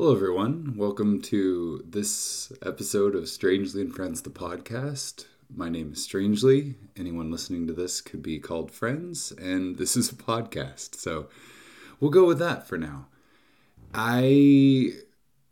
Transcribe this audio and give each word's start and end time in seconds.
Hello, 0.00 0.14
everyone. 0.14 0.76
Welcome 0.78 1.20
to 1.24 1.84
this 1.86 2.50
episode 2.64 3.14
of 3.14 3.28
Strangely 3.28 3.82
and 3.82 3.94
Friends, 3.94 4.22
the 4.22 4.30
podcast. 4.30 5.26
My 5.54 5.68
name 5.68 5.92
is 5.92 6.02
Strangely. 6.02 6.76
Anyone 6.96 7.30
listening 7.30 7.66
to 7.66 7.74
this 7.74 8.00
could 8.00 8.22
be 8.22 8.38
called 8.38 8.70
friends, 8.70 9.30
and 9.32 9.76
this 9.76 9.98
is 9.98 10.10
a 10.10 10.14
podcast. 10.14 10.94
So 10.94 11.28
we'll 12.00 12.10
go 12.10 12.24
with 12.24 12.38
that 12.38 12.66
for 12.66 12.78
now. 12.78 13.08
I 13.92 14.92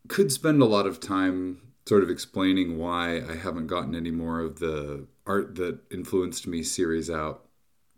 could 0.09 0.33
spend 0.33 0.63
a 0.63 0.65
lot 0.65 0.87
of 0.87 0.99
time 0.99 1.61
sort 1.85 2.03
of 2.03 2.09
explaining 2.09 2.79
why 2.79 3.21
I 3.21 3.37
haven't 3.37 3.67
gotten 3.67 3.95
any 3.95 4.11
more 4.11 4.41
of 4.41 4.61
the 4.61 5.07
art 5.27 5.57
that 5.57 5.81
influenced 5.91 6.47
me 6.47 6.63
series 6.63 7.11
out. 7.11 7.45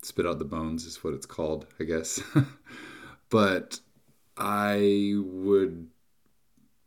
Spit 0.02 0.26
Out 0.26 0.40
the 0.40 0.44
Bones 0.44 0.84
is 0.84 1.04
what 1.04 1.14
it's 1.14 1.26
called, 1.26 1.66
I 1.78 1.84
guess. 1.84 2.20
but 3.30 3.78
I 4.36 5.14
would 5.16 5.86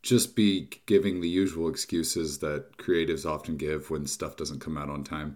just 0.04 0.36
be 0.36 0.68
giving 0.84 1.20
the 1.20 1.28
usual 1.28 1.68
excuses 1.68 2.38
that 2.40 2.76
creatives 2.76 3.24
often 3.24 3.56
give 3.56 3.90
when 3.90 4.06
stuff 4.06 4.36
doesn't 4.36 4.60
come 4.60 4.76
out 4.76 4.90
on 4.90 5.02
time. 5.02 5.34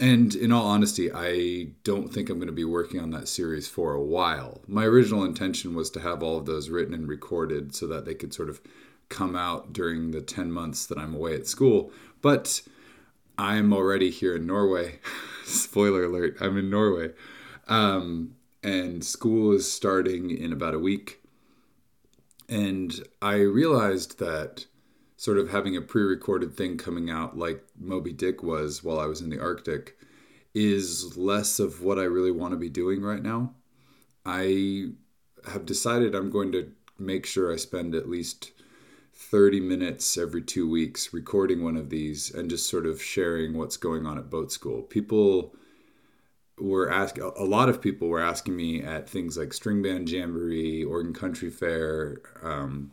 And 0.00 0.34
in 0.34 0.50
all 0.50 0.66
honesty, 0.66 1.10
I 1.14 1.68
don't 1.84 2.12
think 2.12 2.28
I'm 2.28 2.38
going 2.38 2.48
to 2.48 2.52
be 2.52 2.64
working 2.64 3.00
on 3.00 3.10
that 3.10 3.28
series 3.28 3.68
for 3.68 3.94
a 3.94 4.02
while. 4.02 4.62
My 4.66 4.84
original 4.84 5.24
intention 5.24 5.74
was 5.74 5.90
to 5.90 6.00
have 6.00 6.22
all 6.22 6.38
of 6.38 6.46
those 6.46 6.70
written 6.70 6.92
and 6.92 7.06
recorded 7.06 7.74
so 7.74 7.86
that 7.86 8.04
they 8.04 8.14
could 8.14 8.34
sort 8.34 8.48
of 8.48 8.60
come 9.10 9.36
out 9.36 9.72
during 9.72 10.10
the 10.10 10.20
10 10.20 10.50
months 10.50 10.86
that 10.86 10.98
I'm 10.98 11.14
away 11.14 11.34
at 11.34 11.46
school. 11.46 11.92
But 12.20 12.62
I'm 13.38 13.72
already 13.72 14.10
here 14.10 14.34
in 14.34 14.46
Norway. 14.46 14.98
Spoiler 15.44 16.04
alert, 16.04 16.36
I'm 16.40 16.58
in 16.58 16.68
Norway. 16.68 17.12
Um, 17.68 18.34
and 18.64 19.04
school 19.04 19.52
is 19.52 19.70
starting 19.70 20.36
in 20.36 20.52
about 20.52 20.74
a 20.74 20.80
week. 20.80 21.19
And 22.50 22.92
I 23.22 23.36
realized 23.36 24.18
that 24.18 24.66
sort 25.16 25.38
of 25.38 25.50
having 25.50 25.76
a 25.76 25.80
pre 25.80 26.02
recorded 26.02 26.54
thing 26.54 26.76
coming 26.76 27.08
out 27.08 27.38
like 27.38 27.64
Moby 27.78 28.12
Dick 28.12 28.42
was 28.42 28.82
while 28.82 28.98
I 28.98 29.06
was 29.06 29.20
in 29.20 29.30
the 29.30 29.40
Arctic 29.40 29.96
is 30.52 31.16
less 31.16 31.60
of 31.60 31.80
what 31.80 31.98
I 31.98 32.02
really 32.02 32.32
want 32.32 32.52
to 32.52 32.58
be 32.58 32.68
doing 32.68 33.02
right 33.02 33.22
now. 33.22 33.54
I 34.26 34.88
have 35.52 35.64
decided 35.64 36.14
I'm 36.14 36.30
going 36.30 36.50
to 36.52 36.72
make 36.98 37.24
sure 37.24 37.52
I 37.52 37.56
spend 37.56 37.94
at 37.94 38.08
least 38.08 38.50
30 39.14 39.60
minutes 39.60 40.18
every 40.18 40.42
two 40.42 40.68
weeks 40.68 41.12
recording 41.12 41.62
one 41.62 41.76
of 41.76 41.88
these 41.88 42.34
and 42.34 42.50
just 42.50 42.68
sort 42.68 42.86
of 42.86 43.00
sharing 43.00 43.56
what's 43.56 43.76
going 43.76 44.06
on 44.06 44.18
at 44.18 44.28
boat 44.28 44.50
school. 44.50 44.82
People 44.82 45.54
were 46.60 46.90
asking 46.90 47.22
a 47.22 47.44
lot 47.44 47.68
of 47.68 47.80
people 47.80 48.08
were 48.08 48.22
asking 48.22 48.56
me 48.56 48.82
at 48.82 49.08
things 49.08 49.36
like 49.36 49.52
string 49.52 49.82
band 49.82 50.08
jamboree 50.08 50.84
oregon 50.84 51.14
country 51.14 51.50
fair 51.50 52.20
um, 52.42 52.90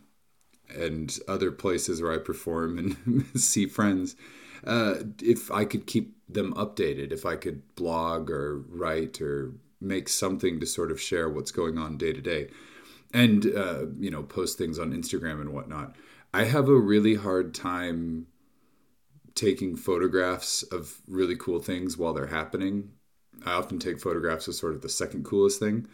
and 0.70 1.20
other 1.28 1.52
places 1.52 2.02
where 2.02 2.14
i 2.14 2.18
perform 2.18 2.78
and 2.78 3.26
see 3.36 3.66
friends 3.66 4.16
uh, 4.66 4.96
if 5.22 5.52
i 5.52 5.66
could 5.66 5.86
keep 5.86 6.16
them 6.30 6.54
updated 6.54 7.12
if 7.12 7.26
i 7.26 7.36
could 7.36 7.62
blog 7.76 8.30
or 8.30 8.60
write 8.70 9.22
or 9.22 9.54
make 9.80 10.10
something 10.10 10.60
to 10.60 10.66
sort 10.66 10.92
of 10.92 11.00
share 11.00 11.30
what's 11.30 11.52
going 11.52 11.78
on 11.78 11.98
day 11.98 12.12
to 12.12 12.22
day 12.22 12.50
and 13.14 13.46
uh, 13.56 13.86
you 14.00 14.10
know 14.10 14.24
post 14.24 14.58
things 14.58 14.80
on 14.80 14.94
instagram 14.94 15.42
and 15.42 15.54
whatnot. 15.54 15.96
I 16.34 16.44
have 16.44 16.68
a 16.68 16.76
really 16.76 17.16
hard 17.16 17.54
time 17.54 18.28
taking 19.34 19.76
photographs 19.76 20.64
of 20.64 20.98
really 21.08 21.36
cool 21.36 21.60
things 21.60 21.98
while 21.98 22.14
they're 22.14 22.28
happening 22.28 22.92
I 23.46 23.54
often 23.54 23.80
take 23.80 24.00
photographs 24.00 24.48
as 24.48 24.58
sort 24.58 24.74
of 24.74 24.82
the 24.82 24.90
second 24.90 25.26
coolest 25.26 25.60
thing. 25.60 25.88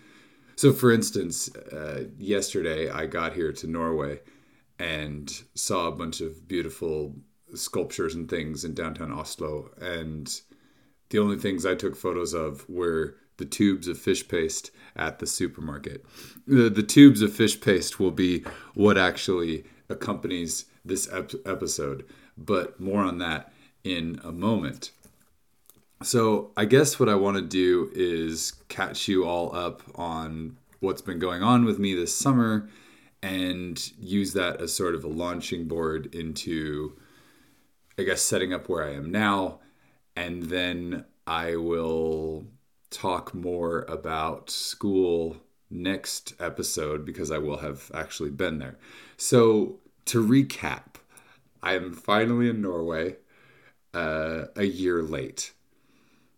So, 0.56 0.72
for 0.72 0.92
instance, 0.92 1.54
uh, 1.56 2.06
yesterday 2.18 2.90
I 2.90 3.06
got 3.06 3.34
here 3.34 3.52
to 3.54 3.68
Norway 3.68 4.20
and 4.80 5.32
saw 5.56 5.88
a 5.88 5.92
bunch 5.92 6.22
of 6.22 6.48
beautiful 6.48 7.16
sculptures 7.56 8.16
and 8.16 8.30
things 8.30 8.64
in 8.64 8.74
downtown 8.74 9.12
Oslo. 9.12 9.72
And 9.80 10.42
the 11.10 11.20
only 11.20 11.38
things 11.38 11.66
I 11.66 11.76
took 11.76 11.96
photos 11.96 12.34
of 12.34 12.68
were 12.70 13.16
the 13.38 13.46
tubes 13.46 13.88
of 13.88 13.98
fish 13.98 14.28
paste 14.28 14.72
at 14.96 15.20
the 15.20 15.28
supermarket. 15.28 16.06
The, 16.48 16.70
the 16.70 16.84
tubes 16.84 17.22
of 17.22 17.34
fish 17.34 17.60
paste 17.60 18.00
will 18.00 18.12
be 18.12 18.44
what 18.74 18.98
actually 18.98 19.66
accompanies 19.90 20.66
this 20.86 21.08
ep- 21.12 21.32
episode, 21.46 22.06
but 22.38 22.80
more 22.80 23.02
on 23.02 23.18
that 23.20 23.52
in 23.84 24.20
a 24.24 24.32
moment. 24.32 24.92
So, 26.04 26.52
I 26.58 26.66
guess 26.66 27.00
what 27.00 27.08
I 27.08 27.16
want 27.16 27.38
to 27.38 27.42
do 27.42 27.90
is 27.96 28.52
catch 28.68 29.08
you 29.08 29.26
all 29.26 29.56
up 29.56 29.82
on 29.96 30.58
what's 30.82 31.02
been 31.02 31.18
going 31.18 31.42
on 31.44 31.64
with 31.64 31.80
me 31.80 31.96
this 31.96 32.14
summer 32.14 32.68
and 33.22 33.82
use 33.98 34.34
that 34.34 34.60
as 34.60 34.74
sort 34.74 34.96
of 34.96 35.06
a 35.06 35.08
launching 35.08 35.66
board 35.66 36.14
into, 36.14 36.98
I 37.98 38.04
guess, 38.04 38.22
setting 38.22 38.54
up 38.54 38.68
where 38.68 38.84
I 38.84 38.92
am 38.92 39.12
now. 39.12 39.62
And 40.18 40.44
then 40.44 41.06
I 41.26 41.56
will 41.56 42.48
talk 42.90 43.34
more 43.34 43.84
about 43.84 44.50
school 44.50 45.38
next 45.70 46.34
episode 46.38 47.06
because 47.06 47.32
I 47.32 47.38
will 47.38 47.58
have 47.58 47.90
actually 47.94 48.32
been 48.32 48.60
there. 48.60 48.78
So, 49.16 49.80
to 50.06 50.22
recap, 50.22 50.96
I 51.62 51.76
am 51.76 51.94
finally 51.94 52.50
in 52.50 52.62
Norway 52.62 53.16
uh, 53.94 54.46
a 54.58 54.66
year 54.66 55.02
late 55.02 55.54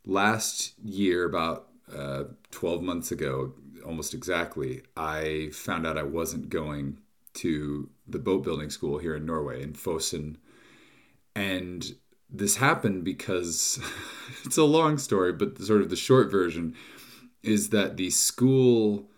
last 0.06 0.74
year, 0.84 1.26
about 1.26 1.68
uh, 1.96 2.26
12 2.52 2.82
months 2.82 3.12
ago, 3.12 3.54
almost 3.86 4.14
exactly, 4.14 4.82
I 4.96 5.50
found 5.54 5.86
out 5.86 5.98
I 5.98 6.04
wasn't 6.04 6.50
going 6.50 7.00
to 7.36 7.90
the 8.08 8.20
boat 8.20 8.44
building 8.44 8.70
school 8.70 8.98
here 8.98 9.16
in 9.16 9.26
Norway, 9.26 9.62
in 9.62 9.74
Fosen. 9.74 10.38
And 11.36 11.96
this 12.30 12.58
happened 12.58 13.04
because 13.04 13.80
it's 14.46 14.58
a 14.58 14.64
long 14.64 14.98
story, 14.98 15.34
but 15.34 15.58
sort 15.60 15.82
of 15.82 15.90
the 15.90 15.96
short 15.96 16.32
version 16.32 16.76
is 17.44 17.70
that 17.70 17.98
the 17.98 18.10
school 18.10 19.10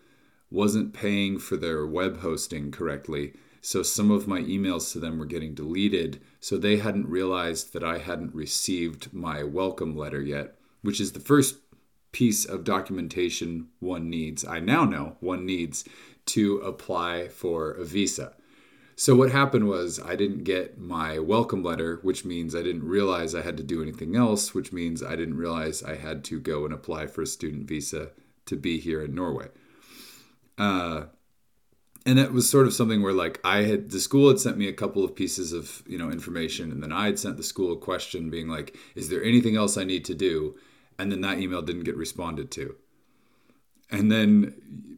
wasn't 0.50 0.94
paying 0.94 1.38
for 1.38 1.58
their 1.58 1.86
web 1.86 2.20
hosting 2.20 2.72
correctly. 2.72 3.34
So 3.62 3.84
some 3.84 4.12
of 4.12 4.28
my 4.28 4.42
emails 4.42 4.92
to 4.94 5.00
them 5.00 5.18
were 5.18 5.26
getting 5.26 5.54
deleted. 5.54 6.22
So 6.40 6.58
they 6.58 6.78
hadn't 6.78 7.08
realized 7.08 7.74
that 7.74 7.84
I 7.84 7.98
hadn't 7.98 8.34
received 8.34 9.14
my 9.14 9.44
welcome 9.44 9.96
letter 9.96 10.22
yet 10.22 10.57
which 10.88 11.02
is 11.02 11.12
the 11.12 11.20
first 11.20 11.58
piece 12.14 12.46
of 12.46 12.64
documentation 12.64 13.68
one 13.82 14.10
needs, 14.10 14.46
I 14.46 14.62
now 14.62 14.86
know 14.86 15.18
one 15.20 15.46
needs 15.46 15.84
to 16.28 16.60
apply 16.60 17.28
for 17.28 17.72
a 17.72 17.84
visa. 17.84 18.34
So, 18.96 19.14
what 19.14 19.30
happened 19.30 19.68
was 19.68 20.00
I 20.00 20.16
didn't 20.16 20.46
get 20.46 20.80
my 20.80 21.20
welcome 21.20 21.62
letter, 21.62 22.00
which 22.04 22.24
means 22.24 22.56
I 22.56 22.64
didn't 22.64 22.88
realize 22.88 23.36
I 23.36 23.42
had 23.42 23.58
to 23.58 23.64
do 23.64 23.82
anything 23.82 24.16
else, 24.16 24.54
which 24.54 24.72
means 24.72 25.04
I 25.04 25.18
didn't 25.18 25.36
realize 25.36 25.84
I 25.84 25.98
had 25.98 26.24
to 26.24 26.40
go 26.40 26.64
and 26.64 26.74
apply 26.74 27.08
for 27.08 27.22
a 27.22 27.28
student 27.28 27.68
visa 27.68 28.12
to 28.46 28.56
be 28.56 28.80
here 28.80 29.04
in 29.04 29.14
Norway. 29.14 29.50
Uh, 30.58 31.08
and 32.06 32.18
it 32.18 32.32
was 32.32 32.50
sort 32.50 32.66
of 32.66 32.74
something 32.74 33.04
where 33.04 33.12
like 33.12 33.42
I 33.44 33.64
had 33.64 33.92
the 33.92 34.00
school 34.00 34.30
had 34.30 34.40
sent 34.40 34.58
me 34.58 34.70
a 34.70 34.74
couple 34.74 35.04
of 35.04 35.18
pieces 35.18 35.52
of 35.52 35.84
you 35.86 35.98
know 35.98 36.12
information, 36.12 36.72
and 36.72 36.82
then 36.82 36.94
I 36.94 37.08
had 37.08 37.20
sent 37.20 37.36
the 37.36 37.44
school 37.44 37.74
a 37.74 37.78
question 37.78 38.30
being 38.30 38.48
like, 38.48 38.78
"Is 38.96 39.10
there 39.10 39.22
anything 39.22 39.58
else 39.58 39.76
I 39.76 39.84
need 39.84 40.06
to 40.06 40.16
do?" 40.16 40.56
And 41.00 41.12
then 41.12 41.22
that 41.22 41.40
email 41.40 41.62
didn't 41.62 41.84
get 41.84 41.96
responded 41.96 42.52
to. 42.52 42.76
And 43.90 44.12
then 44.12 44.98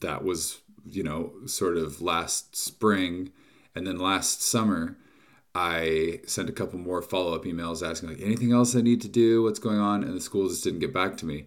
that 0.00 0.24
was 0.24 0.60
you 0.84 1.02
know 1.02 1.32
sort 1.46 1.76
of 1.76 2.02
last 2.02 2.56
spring. 2.56 3.30
And 3.74 3.86
then 3.86 3.98
last 3.98 4.42
summer 4.42 4.98
i 5.54 6.18
sent 6.26 6.48
a 6.48 6.52
couple 6.52 6.78
more 6.78 7.02
follow-up 7.02 7.44
emails 7.44 7.86
asking 7.86 8.08
like 8.08 8.22
anything 8.22 8.52
else 8.52 8.74
i 8.74 8.80
need 8.80 9.02
to 9.02 9.08
do? 9.08 9.42
What's 9.42 9.58
going 9.58 9.78
on? 9.78 10.02
And 10.02 10.16
the 10.16 10.20
school 10.20 10.48
just 10.48 10.64
didn't 10.64 10.80
get 10.80 10.94
back 10.94 11.16
to 11.18 11.26
me. 11.26 11.46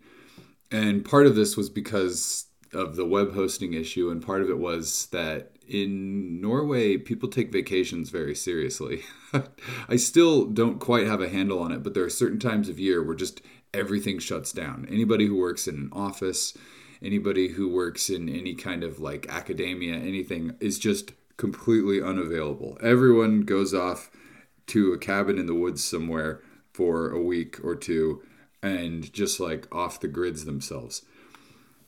And 0.72 1.04
part 1.04 1.26
of 1.26 1.36
this 1.36 1.58
was 1.58 1.70
because 1.70 2.46
of 2.74 2.96
the 2.96 3.06
web 3.06 3.34
hosting 3.34 3.74
issue 3.74 4.10
and 4.10 4.26
part 4.26 4.42
of 4.42 4.50
it 4.50 4.60
was 4.60 5.08
that 5.08 5.56
in 5.68 6.42
Norway, 6.42 6.98
people 6.98 7.28
take 7.30 7.52
vacations 7.52 8.10
very 8.10 8.36
seriously. 8.36 9.04
I 9.90 9.96
still 9.96 10.46
don't 10.46 10.80
quite 10.80 11.08
have 11.08 11.22
a 11.22 11.30
handle 11.30 11.60
on 11.60 11.72
it, 11.72 11.82
but 11.82 11.94
there 11.94 12.04
are 12.04 12.10
certain 12.10 12.40
times 12.40 12.70
of 12.70 12.80
year 12.80 13.04
where 13.04 13.16
just 13.16 13.42
everything 13.76 14.20
shuts 14.20 14.52
down. 14.52 14.88
Anybody 14.90 15.28
who 15.28 15.36
works 15.36 15.68
in 15.68 15.76
an 15.76 15.90
office, 15.92 16.58
anybody 17.02 17.50
who 17.50 17.70
works 17.70 18.10
in 18.10 18.30
any 18.30 18.56
kind 18.56 18.84
of 18.84 19.00
like 19.00 19.28
academia, 19.30 19.96
anything 19.96 20.56
is 20.60 20.80
just 20.80 21.12
completely 21.38 22.02
unavailable. 22.02 22.78
Everyone 22.82 23.42
goes 23.42 23.74
off 23.74 24.10
to 24.68 24.94
a 24.94 24.98
cabin 24.98 25.38
in 25.38 25.46
the 25.46 25.54
woods 25.54 25.84
somewhere 25.84 26.42
for 26.74 27.12
a 27.12 27.22
week 27.22 27.64
or 27.64 27.76
two 27.76 28.22
and 28.64 29.12
just 29.14 29.40
like 29.40 29.74
off 29.74 30.00
the 30.00 30.08
grids 30.08 30.46
themselves. 30.46 31.04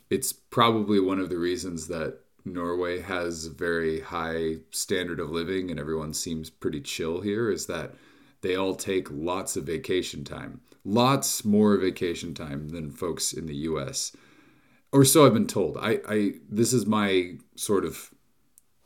It's 0.10 0.32
probably 0.32 1.00
one 1.00 1.20
of 1.20 1.30
the 1.30 1.40
reasons 1.40 1.88
that 1.88 2.20
Norway 2.46 3.02
has 3.02 3.48
very 3.48 4.00
high 4.00 4.58
standard 4.72 5.20
of 5.20 5.32
living 5.32 5.72
and 5.72 5.80
everyone 5.80 6.14
seems 6.14 6.50
pretty 6.50 6.82
chill 6.82 7.22
here 7.22 7.50
is 7.50 7.66
that 7.66 7.94
they 8.42 8.56
all 8.56 8.76
take 8.76 9.10
lots 9.12 9.58
of 9.58 9.66
vacation 9.66 10.24
time 10.24 10.62
lots 10.88 11.44
more 11.44 11.76
vacation 11.78 12.34
time 12.34 12.70
than 12.70 12.90
folks 12.90 13.34
in 13.34 13.46
the 13.46 13.56
US. 13.56 14.16
Or 14.94 15.04
so 15.04 15.26
I've 15.26 15.34
been 15.34 15.46
told. 15.46 15.78
I, 15.78 16.00
I 16.08 16.34
this 16.50 16.72
is 16.72 16.86
my 16.86 17.34
sort 17.56 17.84
of 17.84 18.10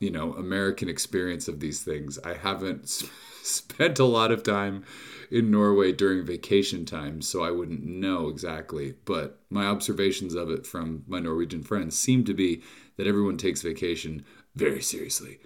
you 0.00 0.10
know 0.10 0.34
American 0.34 0.88
experience 0.88 1.46
of 1.46 1.60
these 1.60 1.82
things. 1.82 2.18
I 2.24 2.34
haven't 2.34 2.88
spent 3.42 4.00
a 4.00 4.04
lot 4.04 4.32
of 4.32 4.42
time 4.42 4.84
in 5.30 5.50
Norway 5.50 5.92
during 5.92 6.26
vacation 6.26 6.84
time, 6.84 7.22
so 7.22 7.44
I 7.44 7.52
wouldn't 7.52 7.84
know 7.84 8.28
exactly. 8.28 8.96
But 9.04 9.38
my 9.48 9.64
observations 9.64 10.34
of 10.34 10.50
it 10.50 10.66
from 10.66 11.04
my 11.06 11.20
Norwegian 11.20 11.62
friends 11.62 11.96
seem 11.96 12.24
to 12.24 12.34
be 12.34 12.62
that 12.96 13.06
everyone 13.06 13.36
takes 13.36 13.62
vacation 13.62 14.24
very 14.56 14.82
seriously. 14.82 15.38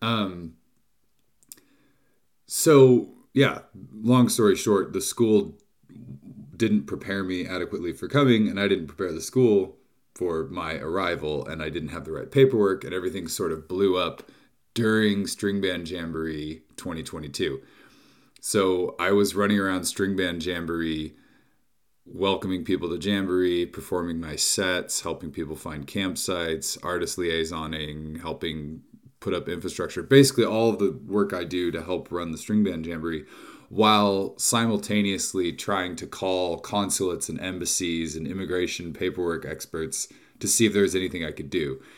Um, 0.00 0.54
so 2.46 3.10
yeah, 3.34 3.62
long 3.92 4.28
story 4.28 4.54
short, 4.54 4.92
the 4.92 5.00
school 5.00 5.58
didn't 6.56 6.84
prepare 6.84 7.22
me 7.22 7.46
adequately 7.46 7.92
for 7.92 8.08
coming, 8.08 8.48
and 8.48 8.58
I 8.58 8.68
didn't 8.68 8.86
prepare 8.86 9.12
the 9.12 9.20
school 9.20 9.76
for 10.14 10.44
my 10.44 10.74
arrival, 10.74 11.46
and 11.46 11.62
I 11.62 11.68
didn't 11.68 11.90
have 11.90 12.04
the 12.04 12.12
right 12.12 12.30
paperwork, 12.30 12.84
and 12.84 12.94
everything 12.94 13.28
sort 13.28 13.52
of 13.52 13.68
blew 13.68 13.96
up 13.96 14.22
during 14.74 15.26
String 15.26 15.60
Band 15.60 15.90
Jamboree 15.90 16.62
2022. 16.76 17.60
So 18.40 18.94
I 18.98 19.12
was 19.12 19.34
running 19.34 19.58
around 19.58 19.84
String 19.84 20.16
Band 20.16 20.44
Jamboree, 20.44 21.14
welcoming 22.04 22.64
people 22.64 22.88
to 22.88 23.10
Jamboree, 23.10 23.66
performing 23.66 24.20
my 24.20 24.36
sets, 24.36 25.00
helping 25.00 25.30
people 25.30 25.56
find 25.56 25.86
campsites, 25.86 26.78
artist 26.84 27.18
liaisoning, 27.18 28.20
helping 28.20 28.82
put 29.20 29.34
up 29.34 29.48
infrastructure, 29.48 30.02
basically 30.02 30.44
all 30.44 30.70
of 30.70 30.78
the 30.78 30.92
work 31.06 31.32
I 31.32 31.44
do 31.44 31.70
to 31.72 31.82
help 31.82 32.12
run 32.12 32.30
the 32.30 32.38
String 32.38 32.62
Band 32.62 32.86
Jamboree 32.86 33.24
while 33.68 34.36
simultaneously 34.38 35.52
trying 35.52 35.96
to 35.96 36.06
call 36.06 36.58
consulates 36.58 37.28
and 37.28 37.40
embassies 37.40 38.16
and 38.16 38.26
immigration 38.26 38.92
paperwork 38.92 39.44
experts 39.44 40.08
to 40.38 40.46
see 40.46 40.66
if 40.66 40.72
there 40.72 40.82
was 40.82 40.94
anything 40.94 41.24
I 41.24 41.32
could 41.32 41.50
do. 41.50 41.80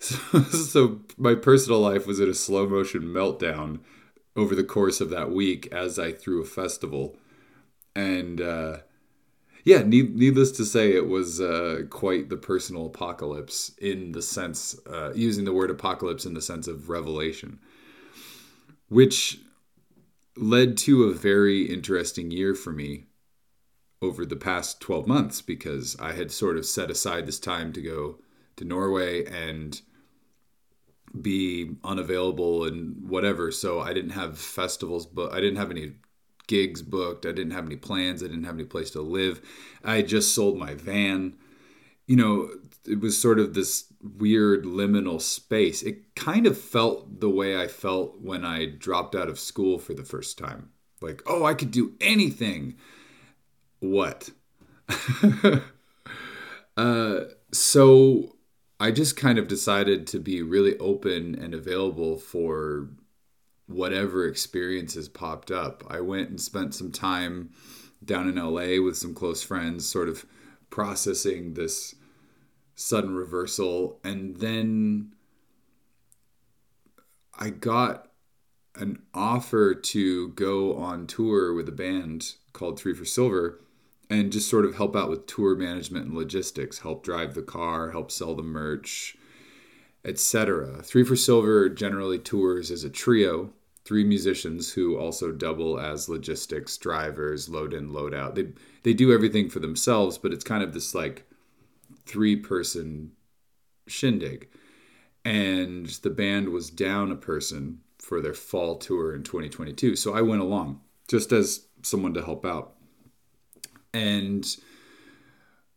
So, 0.00 0.40
so, 0.42 1.00
my 1.16 1.34
personal 1.34 1.80
life 1.80 2.06
was 2.06 2.20
in 2.20 2.28
a 2.28 2.34
slow 2.34 2.68
motion 2.68 3.04
meltdown 3.04 3.78
over 4.36 4.54
the 4.54 4.64
course 4.64 5.00
of 5.00 5.08
that 5.10 5.30
week 5.30 5.66
as 5.72 5.98
I 5.98 6.12
threw 6.12 6.42
a 6.42 6.44
festival. 6.44 7.16
And 7.96 8.38
uh, 8.40 8.78
yeah, 9.64 9.82
need, 9.82 10.14
needless 10.14 10.52
to 10.52 10.64
say, 10.66 10.94
it 10.94 11.08
was 11.08 11.40
uh, 11.40 11.82
quite 11.88 12.28
the 12.28 12.36
personal 12.36 12.86
apocalypse 12.86 13.72
in 13.78 14.12
the 14.12 14.20
sense, 14.20 14.78
uh, 14.86 15.12
using 15.14 15.44
the 15.46 15.54
word 15.54 15.70
apocalypse 15.70 16.26
in 16.26 16.34
the 16.34 16.42
sense 16.42 16.68
of 16.68 16.90
revelation, 16.90 17.58
which 18.88 19.38
led 20.36 20.76
to 20.76 21.04
a 21.04 21.14
very 21.14 21.62
interesting 21.62 22.30
year 22.30 22.54
for 22.54 22.72
me 22.72 23.06
over 24.02 24.26
the 24.26 24.36
past 24.36 24.80
12 24.80 25.06
months 25.06 25.40
because 25.40 25.96
I 26.00 26.12
had 26.12 26.30
sort 26.30 26.56
of 26.56 26.66
set 26.66 26.90
aside 26.90 27.26
this 27.26 27.38
time 27.38 27.72
to 27.72 27.80
go 27.80 28.18
to 28.56 28.64
Norway 28.64 29.24
and 29.24 29.80
be 31.20 31.76
unavailable 31.84 32.64
and 32.64 33.08
whatever. 33.08 33.50
So 33.50 33.80
I 33.80 33.92
didn't 33.92 34.10
have 34.10 34.38
festivals, 34.38 35.06
but 35.06 35.32
I 35.32 35.40
didn't 35.40 35.56
have 35.56 35.70
any 35.70 35.92
gigs 36.46 36.82
booked. 36.82 37.24
I 37.24 37.32
didn't 37.32 37.52
have 37.52 37.66
any 37.66 37.76
plans. 37.76 38.22
I 38.22 38.26
didn't 38.26 38.44
have 38.44 38.56
any 38.56 38.64
place 38.64 38.90
to 38.90 39.00
live. 39.00 39.40
I 39.82 40.02
just 40.02 40.34
sold 40.34 40.58
my 40.58 40.74
van. 40.74 41.36
You 42.06 42.16
know, 42.16 42.50
it 42.86 43.00
was 43.00 43.20
sort 43.20 43.38
of 43.38 43.54
this 43.54 43.84
weird 44.18 44.64
liminal 44.64 45.20
space. 45.20 45.82
It 45.82 46.14
kind 46.14 46.46
of 46.46 46.58
felt 46.58 47.20
the 47.20 47.30
way 47.30 47.60
I 47.60 47.68
felt 47.68 48.20
when 48.20 48.44
I 48.44 48.66
dropped 48.66 49.14
out 49.14 49.28
of 49.28 49.38
school 49.38 49.78
for 49.78 49.94
the 49.94 50.04
first 50.04 50.38
time. 50.38 50.70
Like, 51.00 51.22
oh, 51.26 51.44
I 51.44 51.54
could 51.54 51.70
do 51.70 51.94
anything. 52.00 52.76
What? 53.80 54.30
uh, 56.76 57.20
so 57.52 58.36
I 58.78 58.90
just 58.90 59.16
kind 59.16 59.38
of 59.38 59.48
decided 59.48 60.06
to 60.08 60.18
be 60.18 60.42
really 60.42 60.78
open 60.78 61.34
and 61.34 61.54
available 61.54 62.18
for 62.18 62.90
whatever 63.66 64.26
experiences 64.26 65.08
popped 65.08 65.50
up. 65.50 65.82
I 65.88 66.00
went 66.00 66.28
and 66.28 66.40
spent 66.40 66.74
some 66.74 66.92
time 66.92 67.50
down 68.04 68.28
in 68.28 68.36
LA 68.36 68.82
with 68.82 68.96
some 68.96 69.14
close 69.14 69.42
friends, 69.42 69.86
sort 69.86 70.08
of 70.08 70.26
processing 70.68 71.54
this 71.54 71.94
sudden 72.74 73.14
reversal. 73.14 74.00
And 74.04 74.36
then 74.36 75.12
I 77.38 77.50
got 77.50 78.10
an 78.76 79.02
offer 79.12 79.74
to 79.74 80.28
go 80.30 80.76
on 80.76 81.06
tour 81.06 81.54
with 81.54 81.68
a 81.68 81.72
band 81.72 82.34
called 82.52 82.78
Three 82.78 82.94
for 82.94 83.04
Silver 83.04 83.60
and 84.10 84.32
just 84.32 84.50
sort 84.50 84.64
of 84.64 84.76
help 84.76 84.94
out 84.94 85.08
with 85.08 85.26
tour 85.26 85.56
management 85.56 86.06
and 86.06 86.14
logistics, 86.14 86.80
help 86.80 87.02
drive 87.02 87.34
the 87.34 87.42
car, 87.42 87.90
help 87.90 88.10
sell 88.10 88.34
the 88.34 88.42
merch, 88.42 89.16
etc. 90.04 90.82
Three 90.82 91.04
for 91.04 91.16
Silver 91.16 91.68
generally 91.68 92.18
tours 92.18 92.70
as 92.70 92.84
a 92.84 92.90
trio, 92.90 93.50
three 93.84 94.04
musicians 94.04 94.72
who 94.72 94.98
also 94.98 95.32
double 95.32 95.78
as 95.78 96.08
logistics 96.08 96.76
drivers, 96.76 97.48
load 97.48 97.72
in, 97.72 97.92
load 97.92 98.14
out. 98.14 98.34
They 98.34 98.48
they 98.82 98.92
do 98.92 99.12
everything 99.12 99.48
for 99.48 99.60
themselves, 99.60 100.18
but 100.18 100.32
it's 100.32 100.44
kind 100.44 100.62
of 100.62 100.74
this 100.74 100.94
like 100.94 101.24
three 102.06 102.36
person 102.36 103.12
shindig. 103.86 104.48
And 105.24 105.86
the 105.86 106.10
band 106.10 106.50
was 106.50 106.70
down 106.70 107.10
a 107.10 107.16
person 107.16 107.80
for 107.98 108.20
their 108.20 108.34
fall 108.34 108.76
tour 108.76 109.14
in 109.14 109.22
2022. 109.22 109.96
So 109.96 110.14
I 110.14 110.20
went 110.20 110.42
along 110.42 110.80
just 111.08 111.32
as 111.32 111.66
someone 111.82 112.14
to 112.14 112.24
help 112.24 112.44
out. 112.44 112.74
And 113.92 114.44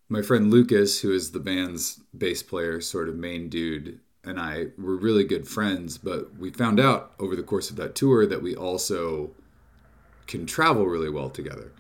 my 0.09 0.21
friend 0.21 0.51
Lucas, 0.51 1.01
who 1.01 1.13
is 1.13 1.31
the 1.31 1.39
band's 1.39 2.01
bass 2.18 2.44
player, 2.44 2.81
sort 2.81 3.09
of 3.09 3.15
main 3.15 3.50
dude, 3.50 4.00
and 4.24 4.39
I 4.39 4.68
were 4.77 4.97
really 4.97 5.24
good 5.24 5.47
friends, 5.47 5.97
but 5.97 6.38
we 6.38 6.50
found 6.50 6.79
out 6.79 7.13
over 7.19 7.35
the 7.35 7.44
course 7.44 7.69
of 7.69 7.77
that 7.77 7.95
tour 7.95 8.25
that 8.25 8.41
we 8.41 8.56
also 8.56 9.31
can 10.25 10.45
travel 10.45 10.85
really 10.85 11.09
well 11.09 11.29
together 11.29 11.71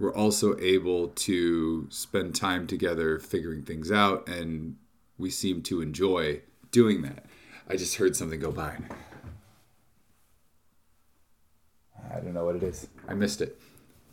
we're 0.00 0.14
also 0.14 0.58
able 0.58 1.08
to 1.08 1.86
spend 1.90 2.34
time 2.34 2.66
together 2.66 3.18
figuring 3.18 3.62
things 3.62 3.92
out 3.92 4.26
and 4.26 4.76
we 5.18 5.28
seem 5.28 5.62
to 5.62 5.82
enjoy 5.82 6.40
doing 6.72 7.02
that. 7.02 7.26
I 7.68 7.76
just 7.76 7.96
heard 7.96 8.16
something 8.16 8.40
go 8.40 8.50
by. 8.50 8.78
I 12.10 12.18
don't 12.20 12.32
know 12.32 12.46
what 12.46 12.56
it 12.56 12.62
is. 12.62 12.88
I 13.06 13.14
missed 13.14 13.42
it. 13.42 13.60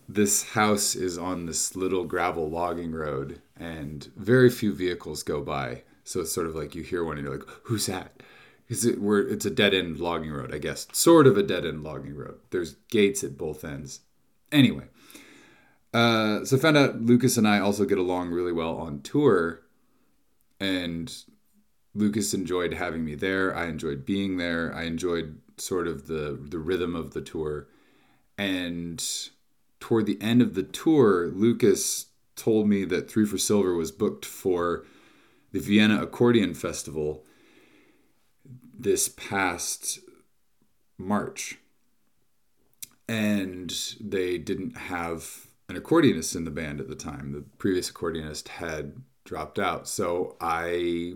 This 0.09 0.43
house 0.49 0.93
is 0.93 1.17
on 1.17 1.45
this 1.45 1.75
little 1.75 2.03
gravel 2.03 2.49
logging 2.49 2.91
road 2.91 3.41
and 3.57 4.07
very 4.17 4.49
few 4.49 4.73
vehicles 4.73 5.23
go 5.23 5.41
by. 5.41 5.83
So 6.03 6.19
it's 6.19 6.33
sort 6.33 6.47
of 6.47 6.55
like 6.55 6.75
you 6.75 6.83
hear 6.83 7.03
one 7.03 7.17
and 7.17 7.25
you're 7.25 7.37
like 7.37 7.47
who's 7.63 7.85
that? 7.85 8.11
It 8.69 8.83
it's 8.83 9.45
a 9.45 9.49
dead 9.49 9.73
end 9.73 9.97
logging 9.97 10.31
road 10.31 10.53
i 10.53 10.57
guess. 10.57 10.87
Sort 10.91 11.27
of 11.27 11.37
a 11.37 11.43
dead 11.43 11.65
end 11.65 11.83
logging 11.83 12.15
road. 12.15 12.39
There's 12.49 12.75
gates 12.89 13.23
at 13.23 13.37
both 13.37 13.63
ends. 13.63 14.01
Anyway 14.51 14.83
uh, 15.97 16.45
so 16.45 16.57
found 16.57 16.77
out 16.77 17.01
Lucas 17.01 17.37
and 17.37 17.47
I 17.47 17.59
also 17.59 17.85
get 17.85 17.97
along 17.97 18.29
really 18.29 18.51
well 18.51 18.77
on 18.77 19.01
tour, 19.01 19.61
and 20.59 21.11
Lucas 21.95 22.35
enjoyed 22.35 22.75
having 22.75 23.03
me 23.03 23.15
there. 23.15 23.55
I 23.55 23.65
enjoyed 23.65 24.05
being 24.05 24.37
there. 24.37 24.71
I 24.75 24.83
enjoyed 24.83 25.39
sort 25.57 25.87
of 25.87 26.05
the 26.05 26.37
the 26.39 26.59
rhythm 26.59 26.95
of 26.95 27.13
the 27.15 27.21
tour, 27.21 27.67
and 28.37 29.03
toward 29.79 30.05
the 30.05 30.21
end 30.21 30.43
of 30.43 30.53
the 30.53 30.61
tour, 30.61 31.27
Lucas 31.27 32.07
told 32.35 32.69
me 32.69 32.85
that 32.85 33.09
Three 33.09 33.25
for 33.25 33.39
Silver 33.39 33.73
was 33.73 33.91
booked 33.91 34.23
for 34.23 34.85
the 35.51 35.59
Vienna 35.59 36.03
Accordion 36.03 36.53
Festival 36.53 37.25
this 38.77 39.09
past 39.09 39.99
March. 40.99 41.57
And 43.09 43.73
they 43.99 44.37
didn't 44.37 44.77
have 44.77 45.46
an 45.69 45.75
accordionist 45.75 46.35
in 46.35 46.45
the 46.45 46.51
band 46.51 46.79
at 46.79 46.87
the 46.87 46.95
time. 46.95 47.31
The 47.31 47.43
previous 47.57 47.91
accordionist 47.91 48.47
had 48.47 49.01
dropped 49.25 49.59
out. 49.59 49.87
So 49.87 50.37
I 50.39 51.15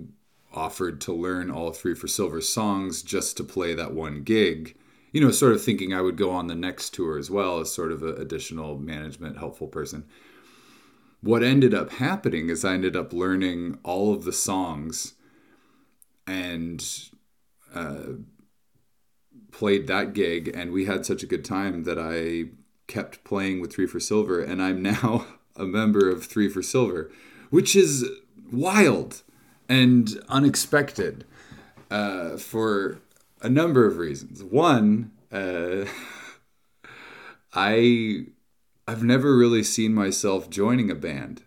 offered 0.54 1.00
to 1.02 1.14
learn 1.14 1.50
all 1.50 1.72
three 1.72 1.96
for 1.96 2.08
silver 2.08 2.42
songs 2.42 3.02
just 3.02 3.38
to 3.38 3.44
play 3.44 3.74
that 3.74 3.94
one 3.94 4.24
gig. 4.24 4.76
You 5.14 5.22
know, 5.22 5.32
sort 5.32 5.54
of 5.54 5.64
thinking 5.64 5.94
I 5.94 6.02
would 6.02 6.18
go 6.18 6.32
on 6.32 6.48
the 6.48 6.56
next 6.56 6.94
tour 6.94 7.18
as 7.18 7.30
well 7.30 7.60
as 7.60 7.72
sort 7.72 7.92
of 7.92 8.04
an 8.04 8.20
additional 8.20 8.78
management 8.78 9.38
helpful 9.38 9.68
person. 9.68 10.06
What 11.22 11.44
ended 11.44 11.74
up 11.74 11.92
happening 11.92 12.50
is 12.50 12.66
I 12.66 12.74
ended 12.74 12.96
up 12.96 13.14
learning 13.14 13.78
all 13.84 14.14
of 14.14 14.24
the 14.24 14.34
songs 14.34 15.14
and 16.26 16.84
uh, 17.74 18.14
played 19.52 19.88
that 19.88 20.14
gig, 20.14 20.52
and 20.54 20.72
we 20.72 20.86
had 20.86 21.06
such 21.06 21.24
a 21.24 21.28
good 21.28 21.46
time 21.46 21.84
that 21.84 22.00
I 22.00 22.52
kept 22.92 23.24
playing 23.24 23.62
with 23.62 23.74
Three 23.74 23.88
for 23.88 24.02
Silver, 24.02 24.42
and 24.42 24.62
I'm 24.62 24.82
now 24.82 25.26
a 25.56 25.64
member 25.64 26.10
of 26.10 26.26
Three 26.26 26.50
for 26.50 26.62
Silver, 26.62 27.10
which 27.50 27.74
is 27.76 28.06
wild 28.52 29.22
and 29.70 30.20
unexpected 30.28 31.24
uh, 31.90 32.36
for 32.36 33.00
a 33.42 33.48
number 33.50 33.86
of 33.88 33.98
reasons. 33.98 34.44
One, 34.44 35.12
uh, 35.32 35.86
I 37.54 38.26
I've 38.88 39.04
never 39.04 39.38
really 39.38 39.64
seen 39.64 39.94
myself 39.94 40.50
joining 40.50 40.92
a 40.92 40.96
band. 40.96 41.44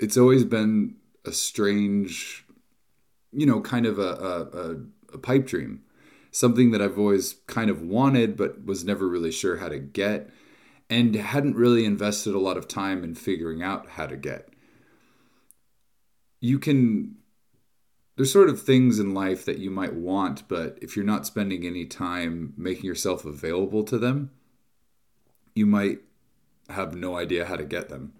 It's 0.00 0.16
always 0.16 0.44
been 0.44 0.96
a 1.24 1.30
strange, 1.30 2.44
you 3.30 3.46
know, 3.46 3.60
kind 3.60 3.86
of 3.86 4.00
a, 4.00 4.02
a, 4.02 5.14
a 5.14 5.18
pipe 5.18 5.46
dream. 5.46 5.82
something 6.32 6.72
that 6.72 6.82
I've 6.82 6.98
always 6.98 7.36
kind 7.46 7.70
of 7.70 7.82
wanted 7.82 8.36
but 8.36 8.64
was 8.64 8.84
never 8.84 9.06
really 9.06 9.30
sure 9.30 9.58
how 9.58 9.68
to 9.68 9.78
get 9.78 10.30
and 10.90 11.14
hadn't 11.14 11.56
really 11.56 11.84
invested 11.84 12.34
a 12.34 12.40
lot 12.40 12.56
of 12.56 12.68
time 12.68 13.02
in 13.04 13.14
figuring 13.14 13.62
out 13.62 13.90
how 13.90 14.06
to 14.06 14.16
get. 14.16 14.48
You 16.40 16.58
can 16.58 17.16
there's 18.16 18.32
sort 18.32 18.50
of 18.50 18.62
things 18.62 18.98
in 18.98 19.14
life 19.14 19.44
that 19.46 19.58
you 19.58 19.70
might 19.70 19.94
want, 19.94 20.46
but 20.46 20.78
if 20.82 20.96
you're 20.96 21.04
not 21.04 21.26
spending 21.26 21.64
any 21.64 21.86
time 21.86 22.52
making 22.56 22.84
yourself 22.84 23.24
available 23.24 23.84
to 23.84 23.98
them, 23.98 24.30
you 25.54 25.66
might 25.66 26.00
have 26.68 26.94
no 26.94 27.16
idea 27.16 27.46
how 27.46 27.56
to 27.56 27.64
get 27.64 27.88
them. 27.88 28.12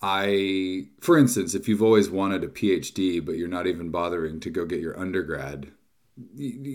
I, 0.00 0.88
for 1.00 1.18
instance, 1.18 1.54
if 1.54 1.68
you've 1.68 1.82
always 1.82 2.10
wanted 2.10 2.44
a 2.44 2.48
PhD, 2.48 3.24
but 3.24 3.36
you're 3.36 3.48
not 3.48 3.66
even 3.66 3.90
bothering 3.90 4.40
to 4.40 4.50
go 4.50 4.64
get 4.64 4.80
your 4.80 4.98
undergrad, 4.98 5.72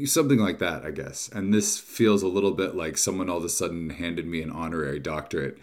something 0.06 0.40
like 0.40 0.60
that, 0.60 0.86
I 0.86 0.92
guess. 0.92 1.30
And 1.30 1.54
this 1.54 1.78
feels 1.78 2.24
a 2.24 2.28
little 2.28 2.52
bit 2.52 2.76
like 2.76 2.98
someone 2.98 3.30
all 3.30 3.38
of 3.38 3.46
a 3.46 3.50
sudden 3.50 3.90
handed 3.90 4.26
me 4.26 4.42
an 4.42 4.52
honorary 4.52 5.00
doctorate 5.00 5.58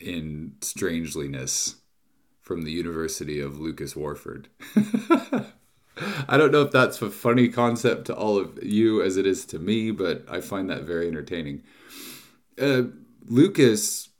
in 0.00 0.54
strangeliness 0.60 1.76
from 2.40 2.62
the 2.62 2.72
University 2.72 3.40
of 3.40 3.58
Lucas 3.58 3.96
Warford. 3.96 4.48
I 6.28 6.36
don't 6.36 6.50
know 6.50 6.62
if 6.62 6.72
that's 6.72 7.00
a 7.00 7.10
funny 7.10 7.48
concept 7.48 8.06
to 8.06 8.14
all 8.14 8.36
of 8.36 8.62
you 8.62 9.00
as 9.00 9.16
it 9.16 9.26
is 9.26 9.46
to 9.46 9.58
me, 9.58 9.92
but 9.92 10.24
I 10.28 10.40
find 10.40 10.68
that 10.68 10.82
very 10.82 11.06
entertaining. 11.06 11.62
Uh, 12.60 12.82
Lucas 13.26 14.10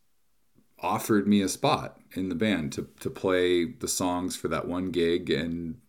offered 0.79 1.27
me 1.27 1.43
a 1.43 1.49
spot 1.49 2.01
in 2.13 2.29
the 2.29 2.35
band 2.35 2.73
to, 2.75 2.89
to 3.01 3.11
play 3.11 3.65
the 3.65 3.89
songs 3.89 4.37
for 4.37 4.49
that 4.49 4.69
one 4.69 4.91
gig, 4.91 5.31
and 5.31 5.81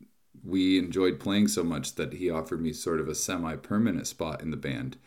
we 0.46 0.78
enjoyed 0.78 1.20
playing 1.20 1.48
so 1.48 1.64
much 1.64 1.96
that 1.96 2.14
he 2.14 2.30
offered 2.30 2.62
me 2.62 2.72
sort 2.72 3.00
of 3.00 3.08
a 3.08 3.16
semi 3.16 3.56
permanent 3.56 4.08
spot 4.08 4.42
in 4.42 4.52
the 4.52 4.58
band, 4.58 4.98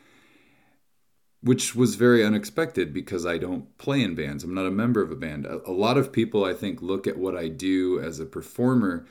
which 1.43 1.75
was 1.75 1.95
very 1.95 2.25
unexpected 2.25 2.93
because 2.93 3.25
I 3.25 3.39
don't 3.39 3.77
play 3.79 4.03
in 4.03 4.15
bands. 4.15 4.45
I'm 4.45 4.55
not 4.55 4.67
a 4.67 4.71
member 4.71 5.03
of 5.03 5.11
a 5.11 5.17
band. 5.17 5.47
A, 5.47 5.71
lot 5.71 5.97
of 5.97 6.13
people, 6.13 6.45
I 6.45 6.55
think, 6.55 6.83
look 6.83 7.07
at 7.07 7.19
what 7.19 7.37
I 7.37 7.49
do 7.49 8.01
as 8.01 8.19
a 8.19 8.27
performer 8.27 9.07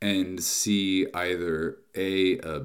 and 0.00 0.42
see 0.42 1.06
either 1.14 1.78
a, 1.94 2.38
a 2.38 2.62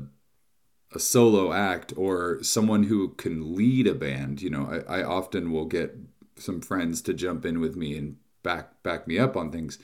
a 0.91 0.99
solo 0.99 1.53
act 1.53 1.93
or 1.95 2.41
someone 2.41 2.83
who 2.83 3.09
can 3.09 3.55
lead 3.55 3.85
a 3.85 3.93
band. 3.93 4.41
You 4.41 4.49
know, 4.49 4.83
I, 4.87 5.01
I 5.01 5.03
often 5.03 5.51
will 5.51 5.65
get 5.65 5.95
some 6.35 6.61
friends 6.61 7.01
to 7.03 7.13
jump 7.13 7.45
in 7.45 7.59
with 7.59 7.75
me 7.75 7.97
and 7.97 8.15
back 8.43 8.81
back 8.83 9.07
me 9.07 9.19
up 9.19 9.37
on 9.37 9.51
things. 9.51 9.77